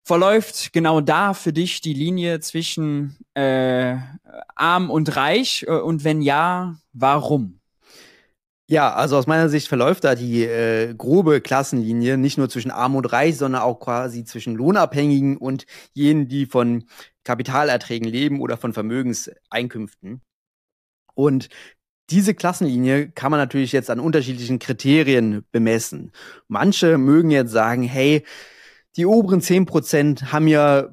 [0.04, 3.96] Verläuft genau da für dich die Linie zwischen äh,
[4.54, 5.64] arm und reich?
[5.66, 7.60] Äh, und wenn ja, warum?
[8.68, 12.96] Ja, also aus meiner Sicht verläuft da die äh, grobe Klassenlinie nicht nur zwischen Arm
[12.96, 16.84] und Reich, sondern auch quasi zwischen Lohnabhängigen und jenen, die von
[17.22, 20.20] Kapitalerträgen leben oder von Vermögenseinkünften.
[21.14, 21.48] Und
[22.10, 26.12] diese Klassenlinie kann man natürlich jetzt an unterschiedlichen Kriterien bemessen.
[26.48, 28.24] Manche mögen jetzt sagen, hey,
[28.96, 30.88] die oberen 10% haben ja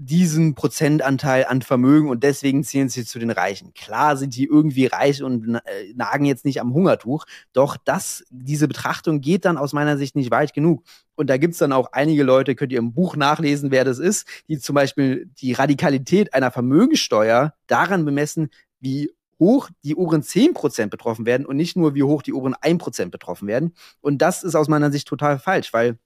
[0.00, 3.74] diesen Prozentanteil an Vermögen und deswegen zählen sie zu den Reichen.
[3.74, 8.68] Klar sind die irgendwie reich und äh, nagen jetzt nicht am Hungertuch, doch das, diese
[8.68, 10.84] Betrachtung geht dann aus meiner Sicht nicht weit genug.
[11.16, 14.26] Und da gibt's dann auch einige Leute, könnt ihr im Buch nachlesen, wer das ist,
[14.48, 21.26] die zum Beispiel die Radikalität einer Vermögensteuer daran bemessen, wie hoch die oberen 10% betroffen
[21.26, 23.74] werden und nicht nur, wie hoch die oberen 1% betroffen werden.
[24.00, 25.98] Und das ist aus meiner Sicht total falsch, weil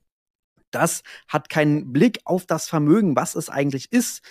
[0.70, 4.22] das hat keinen Blick auf das Vermögen, was es eigentlich ist.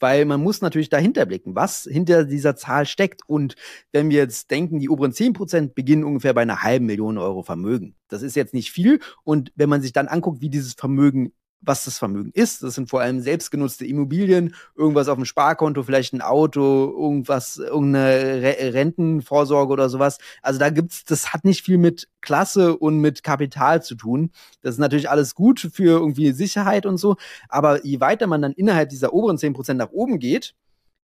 [0.00, 3.22] Weil man muss natürlich dahinter blicken, was hinter dieser Zahl steckt.
[3.26, 3.54] Und
[3.92, 7.94] wenn wir jetzt denken, die oberen 10% beginnen ungefähr bei einer halben Million Euro Vermögen.
[8.08, 9.00] Das ist jetzt nicht viel.
[9.22, 11.32] Und wenn man sich dann anguckt, wie dieses Vermögen
[11.64, 12.62] was das Vermögen ist.
[12.62, 18.42] Das sind vor allem selbstgenutzte Immobilien, irgendwas auf dem Sparkonto, vielleicht ein Auto, irgendwas, irgendeine
[18.42, 20.18] Re Rentenvorsorge oder sowas.
[20.42, 24.30] Also da gibt's, das hat nicht viel mit Klasse und mit Kapital zu tun.
[24.62, 27.16] Das ist natürlich alles gut für irgendwie Sicherheit und so.
[27.48, 30.54] Aber je weiter man dann innerhalb dieser oberen 10% nach oben geht,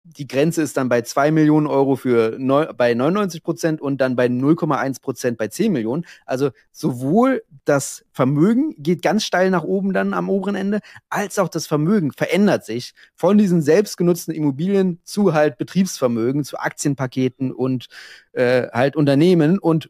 [0.04, 4.16] die Grenze ist dann bei 2 Millionen Euro für neu, bei 99 Prozent und dann
[4.16, 6.04] bei 0,1 Prozent bei 10 Millionen.
[6.26, 11.48] Also sowohl das Vermögen geht ganz steil nach oben dann am oberen Ende, als auch
[11.48, 17.86] das Vermögen verändert sich von diesen selbstgenutzten Immobilien zu halt Betriebsvermögen, zu Aktienpaketen und
[18.32, 19.58] äh, halt Unternehmen.
[19.58, 19.88] Und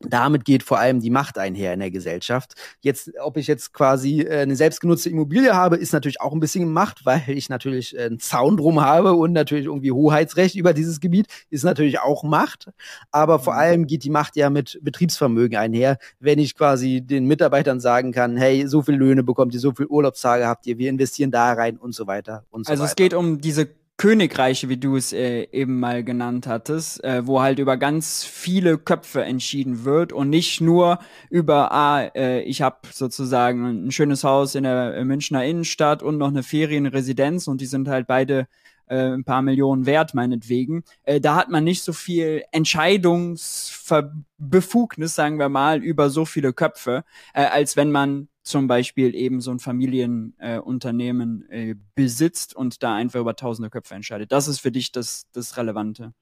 [0.00, 2.54] damit geht vor allem die Macht einher in der Gesellschaft.
[2.80, 6.70] Jetzt, ob ich jetzt quasi äh, eine selbstgenutzte Immobilie habe, ist natürlich auch ein bisschen
[6.70, 11.00] Macht, weil ich natürlich äh, einen Zaun drum habe und natürlich irgendwie Hoheitsrecht über dieses
[11.00, 12.70] Gebiet ist natürlich auch Macht.
[13.10, 13.58] Aber vor mhm.
[13.58, 18.36] allem geht die Macht ja mit Betriebsvermögen einher, wenn ich quasi den Mitarbeitern sagen kann,
[18.36, 21.76] hey, so viel Löhne bekommt ihr, so viel Urlaubstage habt ihr, wir investieren da rein
[21.76, 22.82] und so weiter und so also weiter.
[22.82, 27.26] Also es geht um diese Königreiche, wie du es äh, eben mal genannt hattest, äh,
[27.26, 30.98] wo halt über ganz viele Köpfe entschieden wird und nicht nur
[31.30, 36.28] über, ah, äh, ich habe sozusagen ein schönes Haus in der Münchner Innenstadt und noch
[36.28, 38.48] eine Ferienresidenz und die sind halt beide
[38.88, 40.84] äh, ein paar Millionen wert, meinetwegen.
[41.04, 47.04] Äh, da hat man nicht so viel Entscheidungsbefugnis, sagen wir mal, über so viele Köpfe,
[47.34, 52.94] äh, als wenn man zum Beispiel eben so ein Familienunternehmen äh, äh, besitzt und da
[52.94, 54.30] einfach über tausende Köpfe entscheidet.
[54.30, 56.12] Das ist für dich das, das Relevante.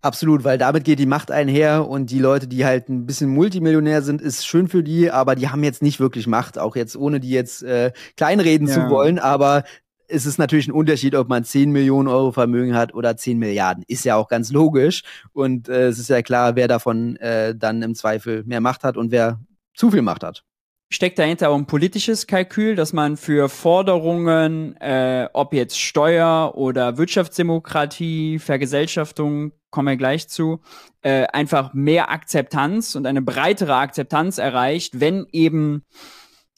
[0.00, 4.02] Absolut, weil damit geht die Macht einher und die Leute, die halt ein bisschen Multimillionär
[4.02, 7.18] sind, ist schön für die, aber die haben jetzt nicht wirklich Macht, auch jetzt ohne
[7.18, 8.74] die jetzt äh, kleinreden ja.
[8.74, 9.64] zu wollen, aber
[10.06, 13.82] es ist natürlich ein Unterschied, ob man 10 Millionen Euro Vermögen hat oder 10 Milliarden.
[13.88, 15.02] Ist ja auch ganz logisch.
[15.32, 18.96] Und äh, es ist ja klar, wer davon äh, dann im Zweifel mehr Macht hat
[18.96, 19.40] und wer
[19.74, 20.44] zu viel Macht hat
[20.88, 26.96] steckt dahinter auch ein politisches Kalkül, dass man für Forderungen, äh, ob jetzt Steuer oder
[26.96, 30.60] Wirtschaftsdemokratie, Vergesellschaftung, kommen wir gleich zu,
[31.02, 35.84] äh, einfach mehr Akzeptanz und eine breitere Akzeptanz erreicht, wenn eben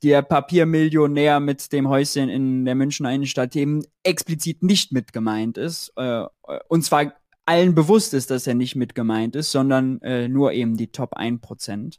[0.02, 5.92] der Papiermillionär mit dem Häuschen in der Münchner Innenstadt eben explizit nicht mit gemeint ist.
[5.96, 6.24] Äh,
[6.68, 7.14] und zwar
[7.46, 11.16] allen bewusst ist, dass er nicht mit gemeint ist, sondern äh, nur eben die Top
[11.16, 11.98] 1%.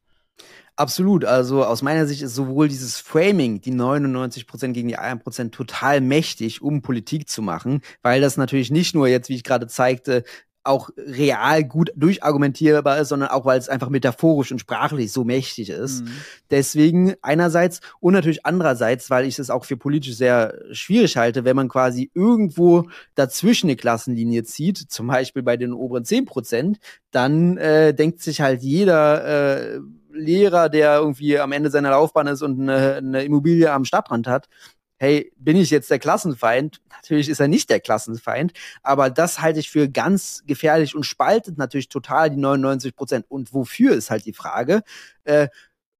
[0.75, 1.25] Absolut.
[1.25, 6.62] Also aus meiner Sicht ist sowohl dieses Framing, die 99% gegen die 1% total mächtig,
[6.62, 10.23] um Politik zu machen, weil das natürlich nicht nur jetzt, wie ich gerade zeigte,
[10.63, 15.69] auch real gut durchargumentierbar ist, sondern auch, weil es einfach metaphorisch und sprachlich so mächtig
[15.69, 16.04] ist.
[16.04, 16.12] Mhm.
[16.52, 21.56] Deswegen einerseits und natürlich andererseits, weil ich es auch für politisch sehr schwierig halte, wenn
[21.56, 26.80] man quasi irgendwo dazwischen eine Klassenlinie zieht, zum Beispiel bei den oberen 10 Prozent,
[27.12, 29.80] dann äh, denkt sich halt jeder, äh,
[30.12, 34.48] Lehrer, der irgendwie am Ende seiner Laufbahn ist und eine, eine Immobilie am Stadtrand hat,
[35.00, 36.82] hey, bin ich jetzt der Klassenfeind?
[36.89, 38.52] Natürlich ist er nicht der Klassenfeind,
[38.84, 43.26] aber das halte ich für ganz gefährlich und spaltet natürlich total die 99 Prozent.
[43.30, 44.84] Und wofür ist halt die Frage?
[45.24, 45.48] Äh,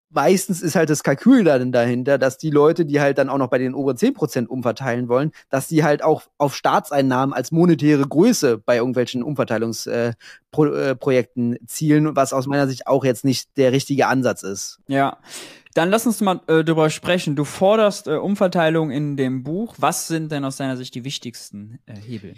[0.10, 3.50] meistens ist halt das Kalkül dann dahinter, dass die Leute, die halt dann auch noch
[3.50, 8.58] bei den oberen 10% umverteilen wollen, dass die halt auch auf Staatseinnahmen als monetäre Größe
[8.58, 14.08] bei irgendwelchen Umverteilungsprojekten äh, äh, zielen, was aus meiner Sicht auch jetzt nicht der richtige
[14.08, 14.80] Ansatz ist.
[14.88, 15.18] Ja.
[15.76, 17.36] Dann lass uns mal äh, darüber sprechen.
[17.36, 19.76] Du forderst äh, Umverteilung in dem Buch.
[19.78, 22.34] Was sind denn aus deiner Sicht die wichtigsten äh, Hebel?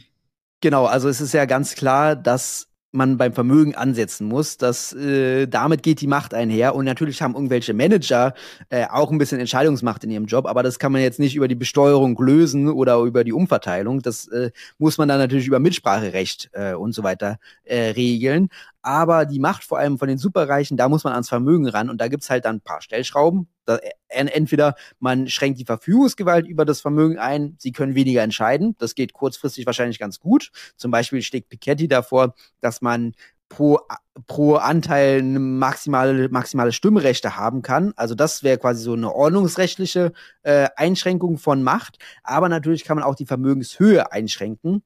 [0.60, 4.58] Genau, also es ist ja ganz klar, dass man beim Vermögen ansetzen muss.
[4.58, 6.76] Das, äh, damit geht die Macht einher.
[6.76, 8.34] Und natürlich haben irgendwelche Manager
[8.70, 11.48] äh, auch ein bisschen Entscheidungsmacht in ihrem Job, aber das kann man jetzt nicht über
[11.48, 14.02] die Besteuerung lösen oder über die Umverteilung.
[14.02, 18.50] Das äh, muss man dann natürlich über Mitspracherecht äh, und so weiter äh, regeln
[18.82, 22.00] aber die Macht vor allem von den Superreichen, da muss man ans Vermögen ran und
[22.02, 23.48] da gibt's halt dann ein paar Stellschrauben.
[23.66, 28.96] Da, entweder man schränkt die Verfügungsgewalt über das Vermögen ein, sie können weniger entscheiden, das
[28.96, 30.52] geht kurzfristig wahrscheinlich ganz gut.
[30.78, 33.14] Zum Beispiel steckt Piketty davor, dass man
[33.52, 33.80] pro,
[34.28, 37.94] pro Anteil maximale, maximale Stimmrechte haben kann.
[37.98, 41.98] Also das wäre quasi so eine ordnungsrechtliche äh, Einschränkung von Macht.
[42.24, 44.84] Aber natürlich kann man auch die Vermögenshöhe einschränken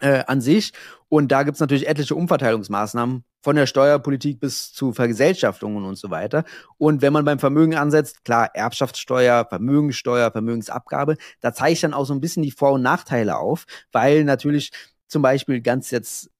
[0.00, 0.72] äh, an sich.
[1.08, 6.44] Und da gibt's natürlich etliche Umverteilungsmaßnahmen von der Steuerpolitik bis zu Vergesellschaftungen und so weiter.
[6.76, 12.04] Und wenn man beim Vermögen ansetzt, klar, Erbschaftssteuer, Vermögensteuer, Vermögensabgabe, da zeige ich dann auch
[12.04, 14.70] so ein bisschen die Vor- und Nachteile auf, weil natürlich
[15.06, 16.30] zum Beispiel ganz jetzt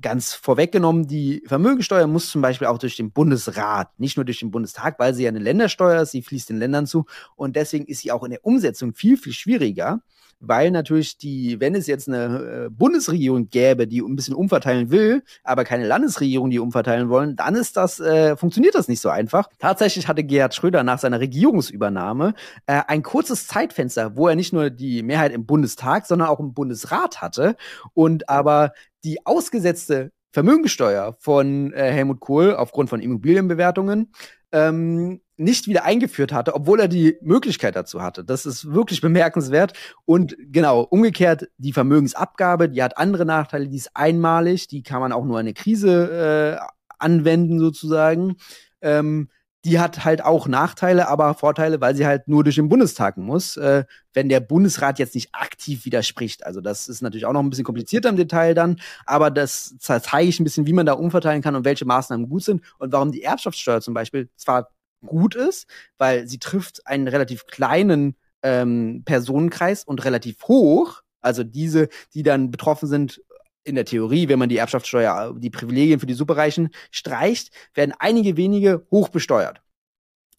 [0.00, 4.50] ganz vorweggenommen, die Vermögensteuer muss zum Beispiel auch durch den Bundesrat, nicht nur durch den
[4.50, 7.04] Bundestag, weil sie ja eine Ländersteuer ist, sie fließt den Ländern zu
[7.36, 10.00] und deswegen ist sie auch in der Umsetzung viel, viel schwieriger
[10.40, 15.22] weil natürlich die, wenn es jetzt eine äh, Bundesregierung gäbe, die ein bisschen umverteilen will,
[15.42, 19.48] aber keine Landesregierung, die umverteilen wollen, dann ist das, äh, funktioniert das nicht so einfach.
[19.58, 22.34] Tatsächlich hatte Gerhard Schröder nach seiner Regierungsübernahme
[22.66, 26.54] äh, ein kurzes Zeitfenster, wo er nicht nur die Mehrheit im Bundestag, sondern auch im
[26.54, 27.56] Bundesrat hatte
[27.94, 28.72] und aber
[29.04, 34.12] die ausgesetzte Vermögensteuer von äh, Helmut Kohl aufgrund von Immobilienbewertungen
[34.50, 38.24] ähm, nicht wieder eingeführt hatte, obwohl er die Möglichkeit dazu hatte.
[38.24, 39.72] Das ist wirklich bemerkenswert.
[40.04, 45.12] Und genau, umgekehrt, die Vermögensabgabe, die hat andere Nachteile, die ist einmalig, die kann man
[45.12, 46.66] auch nur in eine Krise äh,
[46.98, 48.36] anwenden, sozusagen.
[48.80, 49.28] Ähm,
[49.64, 53.56] die hat halt auch Nachteile, aber Vorteile, weil sie halt nur durch den Bundestag muss,
[53.56, 56.44] äh, wenn der Bundesrat jetzt nicht aktiv widerspricht.
[56.44, 60.28] Also das ist natürlich auch noch ein bisschen komplizierter im Detail dann, aber das zeige
[60.28, 63.10] ich ein bisschen, wie man da umverteilen kann und welche Maßnahmen gut sind und warum
[63.10, 64.68] die Erbschaftssteuer zum Beispiel zwar
[65.06, 65.66] gut ist,
[65.98, 71.00] weil sie trifft einen relativ kleinen ähm, Personenkreis und relativ hoch.
[71.20, 73.22] Also diese, die dann betroffen sind,
[73.64, 78.36] in der Theorie, wenn man die Erbschaftssteuer, die Privilegien für die Superreichen streicht, werden einige
[78.36, 79.64] wenige hoch besteuert.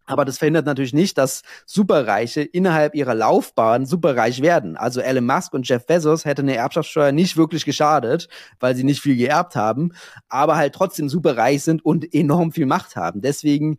[0.07, 4.77] Aber das verhindert natürlich nicht, dass Superreiche innerhalb ihrer Laufbahn superreich werden.
[4.77, 8.27] Also Elon Musk und Jeff Bezos hätte eine Erbschaftssteuer nicht wirklich geschadet,
[8.59, 9.93] weil sie nicht viel geerbt haben,
[10.29, 13.21] aber halt trotzdem superreich sind und enorm viel Macht haben.
[13.21, 13.77] Deswegen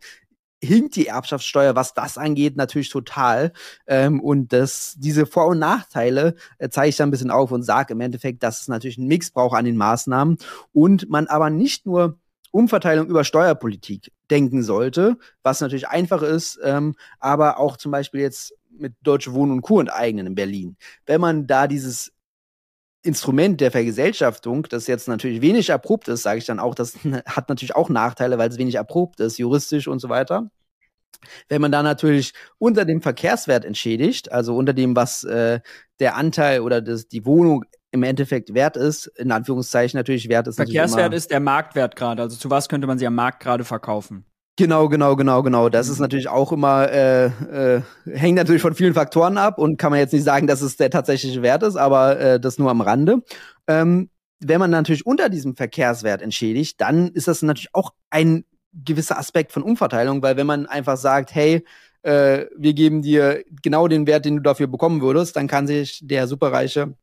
[0.61, 3.51] hinkt die Erbschaftssteuer, was das angeht, natürlich total.
[3.85, 7.63] Ähm, und das, diese Vor- und Nachteile äh, zeige ich dann ein bisschen auf und
[7.63, 10.37] sage im Endeffekt, dass es natürlich einen Mix braucht an den Maßnahmen
[10.73, 12.17] und man aber nicht nur
[12.51, 18.53] Umverteilung über Steuerpolitik denken sollte, was natürlich einfach ist, ähm, aber auch zum Beispiel jetzt
[18.79, 19.79] mit Deutsche Wohnen und Co.
[19.79, 20.77] enteignen in Berlin.
[21.05, 22.13] Wenn man da dieses
[23.03, 27.49] Instrument der Vergesellschaftung, das jetzt natürlich wenig erprobt ist, sage ich dann auch, das hat
[27.49, 30.49] natürlich auch Nachteile, weil es wenig erprobt ist, juristisch und so weiter.
[31.49, 35.61] Wenn man da natürlich unter dem Verkehrswert entschädigt, also unter dem, was äh,
[35.99, 40.57] der Anteil oder das, die Wohnung im Endeffekt wert ist, in Anführungszeichen natürlich wert ist.
[40.57, 42.21] Verkehrswert ist der Marktwert gerade.
[42.21, 44.25] Also zu was könnte man sie am Markt gerade verkaufen?
[44.59, 45.69] Genau, genau, genau, genau.
[45.69, 46.03] Das ist mhm.
[46.03, 50.13] natürlich auch immer, äh, äh, hängt natürlich von vielen Faktoren ab und kann man jetzt
[50.13, 53.21] nicht sagen, dass es der tatsächliche Wert ist, aber äh, das nur am Rande.
[53.67, 59.19] Ähm, wenn man natürlich unter diesem Verkehrswert entschädigt, dann ist das natürlich auch ein gewisser
[59.19, 61.63] Aspekt von Umverteilung, weil wenn man einfach sagt, hey,
[62.01, 65.99] äh, wir geben dir genau den Wert, den du dafür bekommen würdest, dann kann sich
[66.03, 66.95] der Superreiche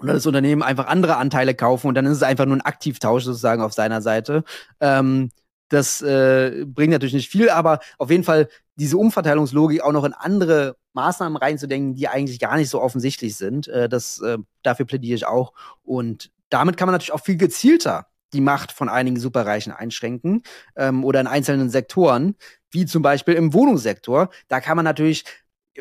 [0.00, 3.24] oder das Unternehmen einfach andere Anteile kaufen und dann ist es einfach nur ein Aktivtausch
[3.24, 4.44] sozusagen auf seiner Seite.
[4.80, 5.30] Ähm,
[5.68, 10.12] das äh, bringt natürlich nicht viel, aber auf jeden Fall diese Umverteilungslogik auch noch in
[10.12, 13.68] andere Maßnahmen reinzudenken, die eigentlich gar nicht so offensichtlich sind.
[13.68, 15.52] Äh, das, äh, dafür plädiere ich auch.
[15.82, 20.42] Und damit kann man natürlich auch viel gezielter die Macht von einigen Superreichen einschränken
[20.76, 22.36] ähm, oder in einzelnen Sektoren,
[22.70, 24.28] wie zum Beispiel im Wohnungssektor.
[24.48, 25.24] Da kann man natürlich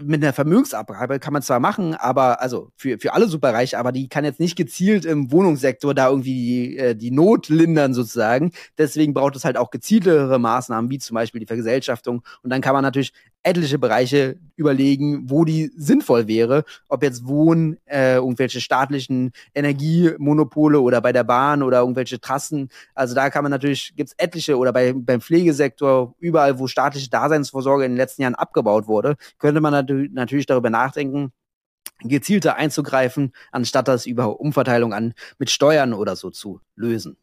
[0.02, 4.08] mit einer Vermögensabgabe kann man zwar machen, aber also für, für alle Superreiche, aber die
[4.08, 8.52] kann jetzt nicht gezielt im Wohnungssektor da irgendwie die, äh, die Not lindern sozusagen.
[8.78, 12.24] Deswegen braucht es halt auch gezieltere Maßnahmen, wie zum Beispiel die Vergesellschaftung.
[12.44, 16.66] Und dann kann man natürlich etliche Bereiche überlegen, wo die sinnvoll wäre.
[16.90, 22.70] Ob jetzt Wohnen, äh, irgendwelche staatlichen Energiemonopole oder bei der Bahn oder irgendwelche Trassen.
[22.94, 27.86] Also da kann man natürlich, gibt's etliche oder bei, beim Pflegesektor, überall, wo staatliche Daseinsvorsorge
[27.86, 31.32] in den letzten Jahren abgebaut wurde, könnte man natürlich darüber nachdenken,
[32.02, 37.18] gezielter einzugreifen, anstatt das über Umverteilung an mit Steuern oder so zu lösen.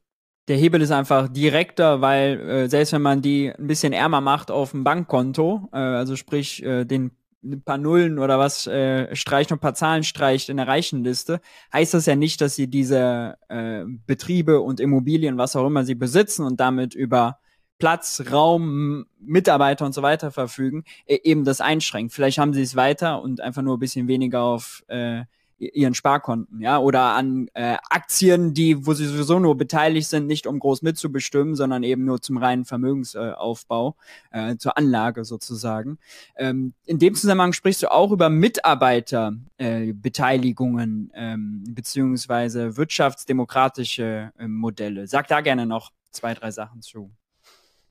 [0.48, 4.50] Der Hebel ist einfach direkter, weil äh, selbst wenn man die ein bisschen ärmer macht
[4.50, 7.12] auf dem Bankkonto, äh, also sprich äh, den
[7.44, 11.40] ein paar Nullen oder was äh, streicht und ein paar Zahlen streicht in der Reichenliste,
[11.72, 15.94] heißt das ja nicht, dass sie diese äh, Betriebe und Immobilien, was auch immer sie
[15.94, 17.38] besitzen und damit über
[17.78, 22.12] Platz, Raum, Mitarbeiter und so weiter verfügen, äh, eben das einschränkt.
[22.12, 25.24] Vielleicht haben sie es weiter und einfach nur ein bisschen weniger auf äh,
[25.58, 30.46] ihren Sparkonten, ja, oder an äh, Aktien, die, wo sie sowieso nur beteiligt sind, nicht
[30.46, 33.94] um groß mitzubestimmen, sondern eben nur zum reinen Vermögensaufbau,
[34.30, 35.98] äh, zur Anlage sozusagen.
[36.36, 45.06] Ähm, in dem Zusammenhang sprichst du auch über Mitarbeiterbeteiligungen äh, ähm, beziehungsweise wirtschaftsdemokratische äh, Modelle.
[45.06, 47.12] Sag da gerne noch zwei, drei Sachen zu.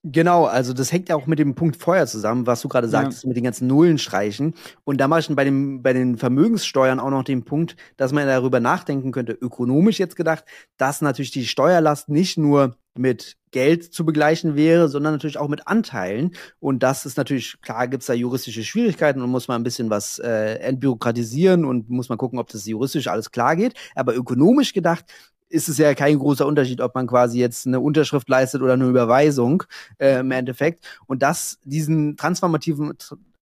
[0.06, 3.24] Genau, also das hängt ja auch mit dem Punkt vorher zusammen, was du gerade sagtest,
[3.24, 3.30] ja.
[3.30, 4.54] mit den ganzen Nullen streichen.
[4.84, 8.28] Und da mache ich bei, dem, bei den Vermögenssteuern auch noch den Punkt, dass man
[8.28, 10.44] darüber nachdenken könnte, ökonomisch jetzt gedacht,
[10.76, 15.68] dass natürlich die Steuerlast nicht nur mit Geld zu begleichen wäre, sondern natürlich auch mit
[15.68, 16.36] Anteilen.
[16.60, 19.90] Und das ist natürlich, klar, gibt es da juristische Schwierigkeiten und muss man ein bisschen
[19.90, 23.74] was äh, entbürokratisieren und muss man gucken, ob das juristisch alles klar geht.
[23.96, 25.06] Aber ökonomisch gedacht
[25.54, 28.88] ist es ja kein großer Unterschied, ob man quasi jetzt eine Unterschrift leistet oder eine
[28.88, 29.64] Überweisung
[30.00, 30.86] äh, im Endeffekt.
[31.06, 32.94] Und das, diesen transformativen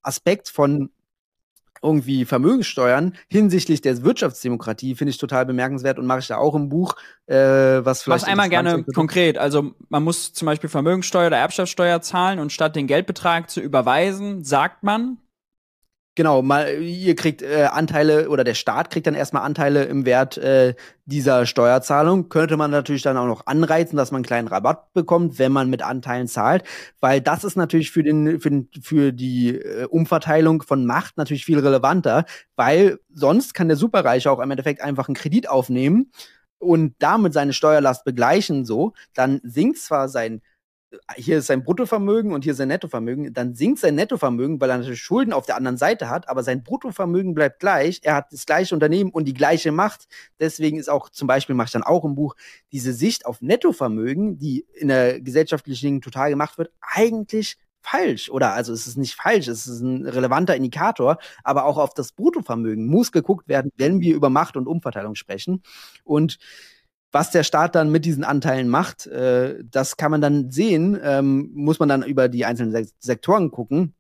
[0.02, 0.90] Aspekt von
[1.82, 6.70] irgendwie Vermögenssteuern hinsichtlich der Wirtschaftsdemokratie finde ich total bemerkenswert und mache ich da auch im
[6.70, 6.96] Buch,
[7.26, 8.26] äh, was vielleicht.
[8.26, 9.38] Mach einmal gerne konkret.
[9.38, 14.44] Also man muss zum Beispiel Vermögenssteuer oder Erbschaftssteuer zahlen und statt den Geldbetrag zu überweisen,
[14.44, 15.18] sagt man,
[16.16, 20.38] Genau, mal, ihr kriegt äh, Anteile oder der Staat kriegt dann erstmal Anteile im Wert
[20.38, 22.28] äh, dieser Steuerzahlung.
[22.28, 25.70] Könnte man natürlich dann auch noch anreizen, dass man einen kleinen Rabatt bekommt, wenn man
[25.70, 26.64] mit Anteilen zahlt,
[27.00, 31.46] weil das ist natürlich für, den, für, den, für die äh, Umverteilung von Macht natürlich
[31.46, 32.26] viel relevanter,
[32.58, 36.12] weil sonst kann der Superreiche auch im Endeffekt einfach einen Kredit aufnehmen
[36.60, 40.42] und damit seine Steuerlast begleichen, so, dann sinkt zwar sein
[41.16, 45.02] hier ist sein Bruttovermögen und hier sein Nettovermögen, dann sinkt sein Nettovermögen, weil er natürlich
[45.02, 48.02] Schulden auf der anderen Seite hat, aber sein Bruttovermögen bleibt gleich.
[48.04, 50.08] Er hat das gleiche Unternehmen und die gleiche Macht.
[50.40, 52.36] Deswegen ist auch zum Beispiel, mache ich dann auch im Buch,
[52.72, 58.30] diese Sicht auf Nettovermögen, die in der gesellschaftlichen total gemacht wird, eigentlich falsch.
[58.30, 62.12] Oder also es ist nicht falsch, es ist ein relevanter Indikator, aber auch auf das
[62.12, 65.64] Bruttovermögen muss geguckt werden, wenn wir über Macht und Umverteilung sprechen.
[66.04, 66.38] Und
[67.12, 71.52] was der Staat dann mit diesen Anteilen macht, äh, das kann man dann sehen, ähm,
[71.54, 73.94] muss man dann über die einzelnen Sektoren gucken.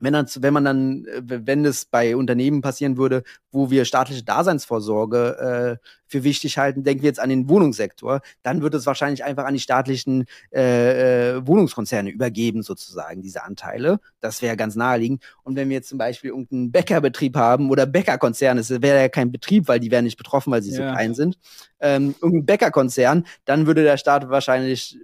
[0.00, 3.22] Wenn, dann, wenn man dann, äh, wenn es bei Unternehmen passieren würde,
[3.52, 8.62] wo wir staatliche Daseinsvorsorge äh, für wichtig halten, denken wir jetzt an den Wohnungssektor, dann
[8.62, 14.00] wird es wahrscheinlich einfach an die staatlichen äh, äh, Wohnungskonzerne übergeben, sozusagen, diese Anteile.
[14.20, 15.22] Das wäre ganz naheliegend.
[15.44, 19.30] Und wenn wir jetzt zum Beispiel irgendeinen Bäckerbetrieb haben oder Bäckerkonzern, das wäre ja kein
[19.30, 20.76] Betrieb, weil die wären nicht betroffen, weil sie ja.
[20.76, 21.38] so klein sind,
[21.80, 24.98] ähm, irgendein Bäckerkonzern, dann würde der Staat wahrscheinlich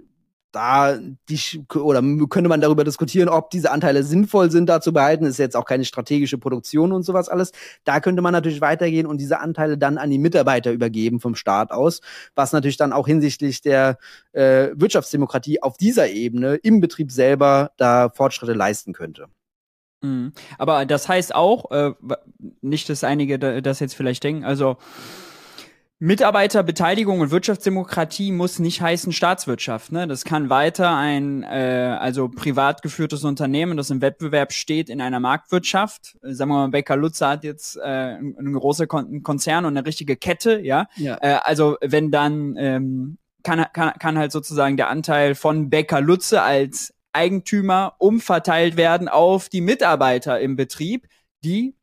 [0.56, 0.98] da
[1.28, 5.26] die, oder könnte man darüber diskutieren, ob diese Anteile sinnvoll sind, da zu behalten.
[5.26, 7.52] Ist jetzt auch keine strategische Produktion und sowas alles.
[7.84, 11.70] Da könnte man natürlich weitergehen und diese Anteile dann an die Mitarbeiter übergeben vom Staat
[11.72, 12.00] aus,
[12.34, 13.98] was natürlich dann auch hinsichtlich der
[14.32, 19.26] äh, Wirtschaftsdemokratie auf dieser Ebene im Betrieb selber da Fortschritte leisten könnte.
[20.02, 20.32] Mhm.
[20.56, 21.92] Aber das heißt auch, äh,
[22.62, 24.78] nicht, dass einige das jetzt vielleicht denken, also
[25.98, 29.92] Mitarbeiterbeteiligung und Wirtschaftsdemokratie muss nicht heißen Staatswirtschaft.
[29.92, 30.06] Ne?
[30.06, 35.20] Das kann weiter ein äh, also privat geführtes Unternehmen, das im Wettbewerb steht in einer
[35.20, 36.18] Marktwirtschaft.
[36.20, 40.16] Sagen wir mal, Becker Lutzer hat jetzt äh, einen großen Kon Konzern und eine richtige
[40.16, 40.86] Kette, ja.
[40.96, 41.16] ja.
[41.22, 46.42] Äh, also wenn dann ähm, kann, kann, kann halt sozusagen der Anteil von Becker Lutze
[46.42, 51.06] als Eigentümer umverteilt werden auf die Mitarbeiter im Betrieb,
[51.42, 51.74] die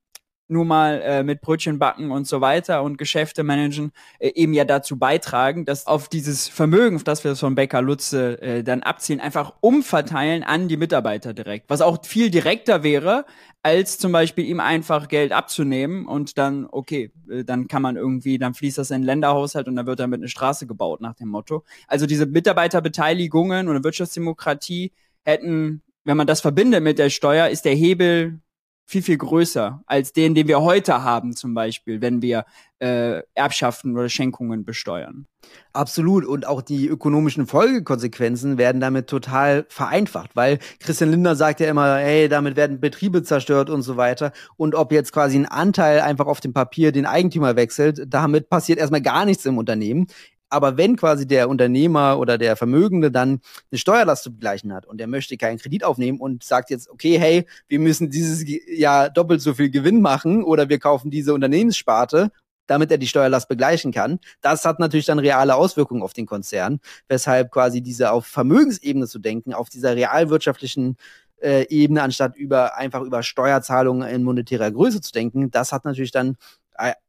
[0.47, 4.65] nur mal äh, mit Brötchen backen und so weiter und Geschäfte managen, äh, eben ja
[4.65, 9.53] dazu beitragen, dass auf dieses Vermögen, das wir von Becker Lutze äh, dann abzielen, einfach
[9.61, 11.69] umverteilen an die Mitarbeiter direkt.
[11.69, 13.25] Was auch viel direkter wäre,
[13.63, 18.37] als zum Beispiel ihm einfach Geld abzunehmen und dann, okay, äh, dann kann man irgendwie,
[18.37, 21.29] dann fließt das in den Länderhaushalt und dann wird damit eine Straße gebaut nach dem
[21.29, 21.63] Motto.
[21.87, 24.91] Also diese Mitarbeiterbeteiligungen und Wirtschaftsdemokratie
[25.23, 28.39] hätten, wenn man das verbindet mit der Steuer, ist der Hebel
[28.85, 32.45] viel, viel größer als den, den wir heute haben, zum Beispiel, wenn wir
[32.79, 35.25] äh, Erbschaften oder Schenkungen besteuern.
[35.71, 36.25] Absolut.
[36.25, 41.97] Und auch die ökonomischen Folgekonsequenzen werden damit total vereinfacht, weil Christian Lindner sagt ja immer,
[41.97, 44.31] hey, damit werden Betriebe zerstört und so weiter.
[44.55, 48.79] Und ob jetzt quasi ein Anteil einfach auf dem Papier den Eigentümer wechselt, damit passiert
[48.79, 50.07] erstmal gar nichts im Unternehmen.
[50.53, 53.41] Aber wenn quasi der Unternehmer oder der Vermögende dann
[53.71, 57.17] eine Steuerlast zu begleichen hat und der möchte keinen Kredit aufnehmen und sagt jetzt, okay,
[57.17, 62.31] hey, wir müssen dieses Jahr doppelt so viel Gewinn machen oder wir kaufen diese Unternehmenssparte
[62.65, 64.19] damit er die Steuerlast begleichen kann.
[64.39, 66.79] Das hat natürlich dann reale Auswirkungen auf den Konzern,
[67.09, 70.95] weshalb quasi diese auf Vermögensebene zu denken, auf dieser realwirtschaftlichen
[71.41, 76.11] äh, Ebene, anstatt über einfach über Steuerzahlungen in monetärer Größe zu denken, das hat natürlich
[76.11, 76.37] dann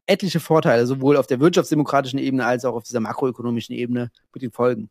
[0.07, 4.53] etliche Vorteile, sowohl auf der wirtschaftsdemokratischen Ebene als auch auf dieser makroökonomischen Ebene mit den
[4.53, 4.91] Folgen.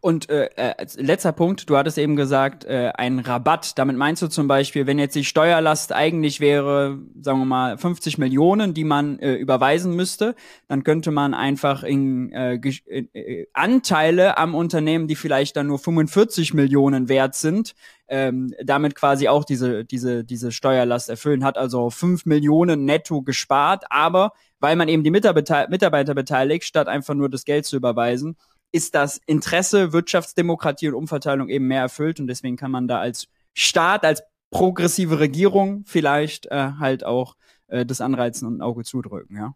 [0.00, 3.78] Und äh, äh, letzter Punkt, du hattest eben gesagt, äh, ein Rabatt.
[3.78, 8.18] Damit meinst du zum Beispiel, wenn jetzt die Steuerlast eigentlich wäre, sagen wir mal, 50
[8.18, 10.34] Millionen, die man äh, überweisen müsste,
[10.68, 16.52] dann könnte man einfach in, äh, äh, Anteile am Unternehmen, die vielleicht dann nur 45
[16.52, 17.74] Millionen wert sind,
[18.08, 21.44] ähm, damit quasi auch diese, diese, diese Steuerlast erfüllen.
[21.44, 27.14] Hat also 5 Millionen netto gespart, aber weil man eben die Mitarbeiter beteiligt, statt einfach
[27.14, 28.36] nur das Geld zu überweisen,
[28.72, 33.28] ist das Interesse Wirtschaftsdemokratie und Umverteilung eben mehr erfüllt und deswegen kann man da als
[33.54, 37.36] Staat, als progressive Regierung vielleicht äh, halt auch
[37.68, 39.54] äh, das Anreizen und ein Auge zudrücken, ja.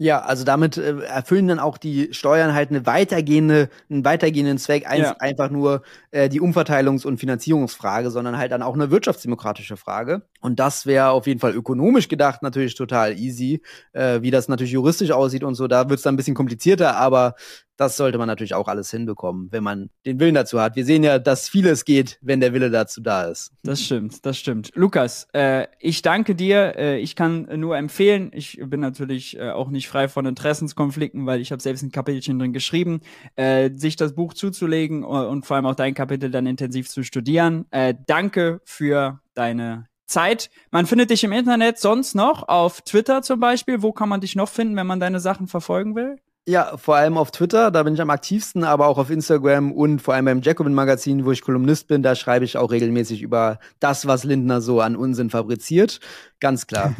[0.00, 4.88] Ja, also damit äh, erfüllen dann auch die Steuern halt eine weitergehende, einen weitergehenden Zweck,
[4.88, 5.16] ein, ja.
[5.18, 10.22] einfach nur äh, die Umverteilungs- und Finanzierungsfrage, sondern halt dann auch eine wirtschaftsdemokratische Frage.
[10.40, 13.60] Und das wäre auf jeden Fall ökonomisch gedacht natürlich total easy.
[13.92, 16.96] Äh, wie das natürlich juristisch aussieht und so, da wird es dann ein bisschen komplizierter,
[16.96, 17.34] aber
[17.78, 20.76] das sollte man natürlich auch alles hinbekommen, wenn man den Willen dazu hat.
[20.76, 23.52] Wir sehen ja, dass vieles geht, wenn der Wille dazu da ist.
[23.62, 24.72] Das stimmt, das stimmt.
[24.74, 26.74] Lukas, äh, ich danke dir.
[26.76, 31.40] Äh, ich kann nur empfehlen, ich bin natürlich äh, auch nicht frei von Interessenskonflikten, weil
[31.40, 33.00] ich habe selbst ein Kapitelchen drin geschrieben,
[33.36, 37.66] äh, sich das Buch zuzulegen und vor allem auch dein Kapitel dann intensiv zu studieren.
[37.70, 40.50] Äh, danke für deine Zeit.
[40.72, 43.82] Man findet dich im Internet sonst noch auf Twitter zum Beispiel.
[43.82, 46.16] Wo kann man dich noch finden, wenn man deine Sachen verfolgen will?
[46.48, 50.00] Ja, vor allem auf Twitter, da bin ich am aktivsten, aber auch auf Instagram und
[50.00, 53.58] vor allem beim Jacobin Magazin, wo ich Kolumnist bin, da schreibe ich auch regelmäßig über
[53.80, 56.00] das, was Lindner so an Unsinn fabriziert.
[56.40, 56.94] Ganz klar.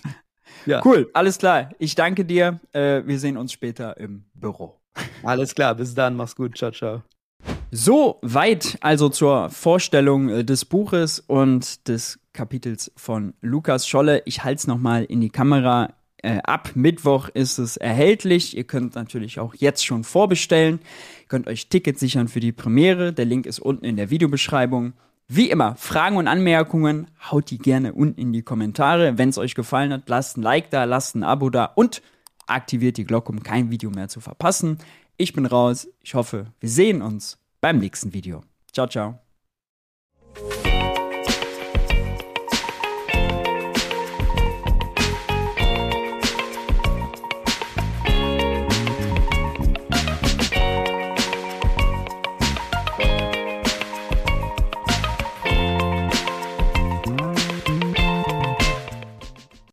[0.64, 0.80] ja.
[0.82, 1.68] Cool, alles klar.
[1.78, 2.60] Ich danke dir.
[2.72, 4.80] Äh, wir sehen uns später im Büro.
[5.22, 7.02] Alles klar, bis dann, mach's gut, ciao, ciao.
[7.70, 14.22] So weit also zur Vorstellung äh, des Buches und des Kapitels von Lukas Scholle.
[14.24, 15.90] Ich halte es nochmal in die Kamera.
[16.22, 18.56] Äh, ab Mittwoch ist es erhältlich.
[18.56, 20.80] Ihr könnt natürlich auch jetzt schon vorbestellen.
[21.20, 23.12] Ihr könnt euch Tickets sichern für die Premiere.
[23.12, 24.94] Der Link ist unten in der Videobeschreibung.
[25.28, 29.18] Wie immer, Fragen und Anmerkungen, haut die gerne unten in die Kommentare.
[29.18, 32.02] Wenn es euch gefallen hat, lasst ein Like da, lasst ein Abo da und
[32.46, 34.78] aktiviert die Glocke, um kein Video mehr zu verpassen.
[35.18, 35.88] Ich bin raus.
[36.02, 38.42] Ich hoffe, wir sehen uns beim nächsten Video.
[38.72, 39.18] Ciao, ciao.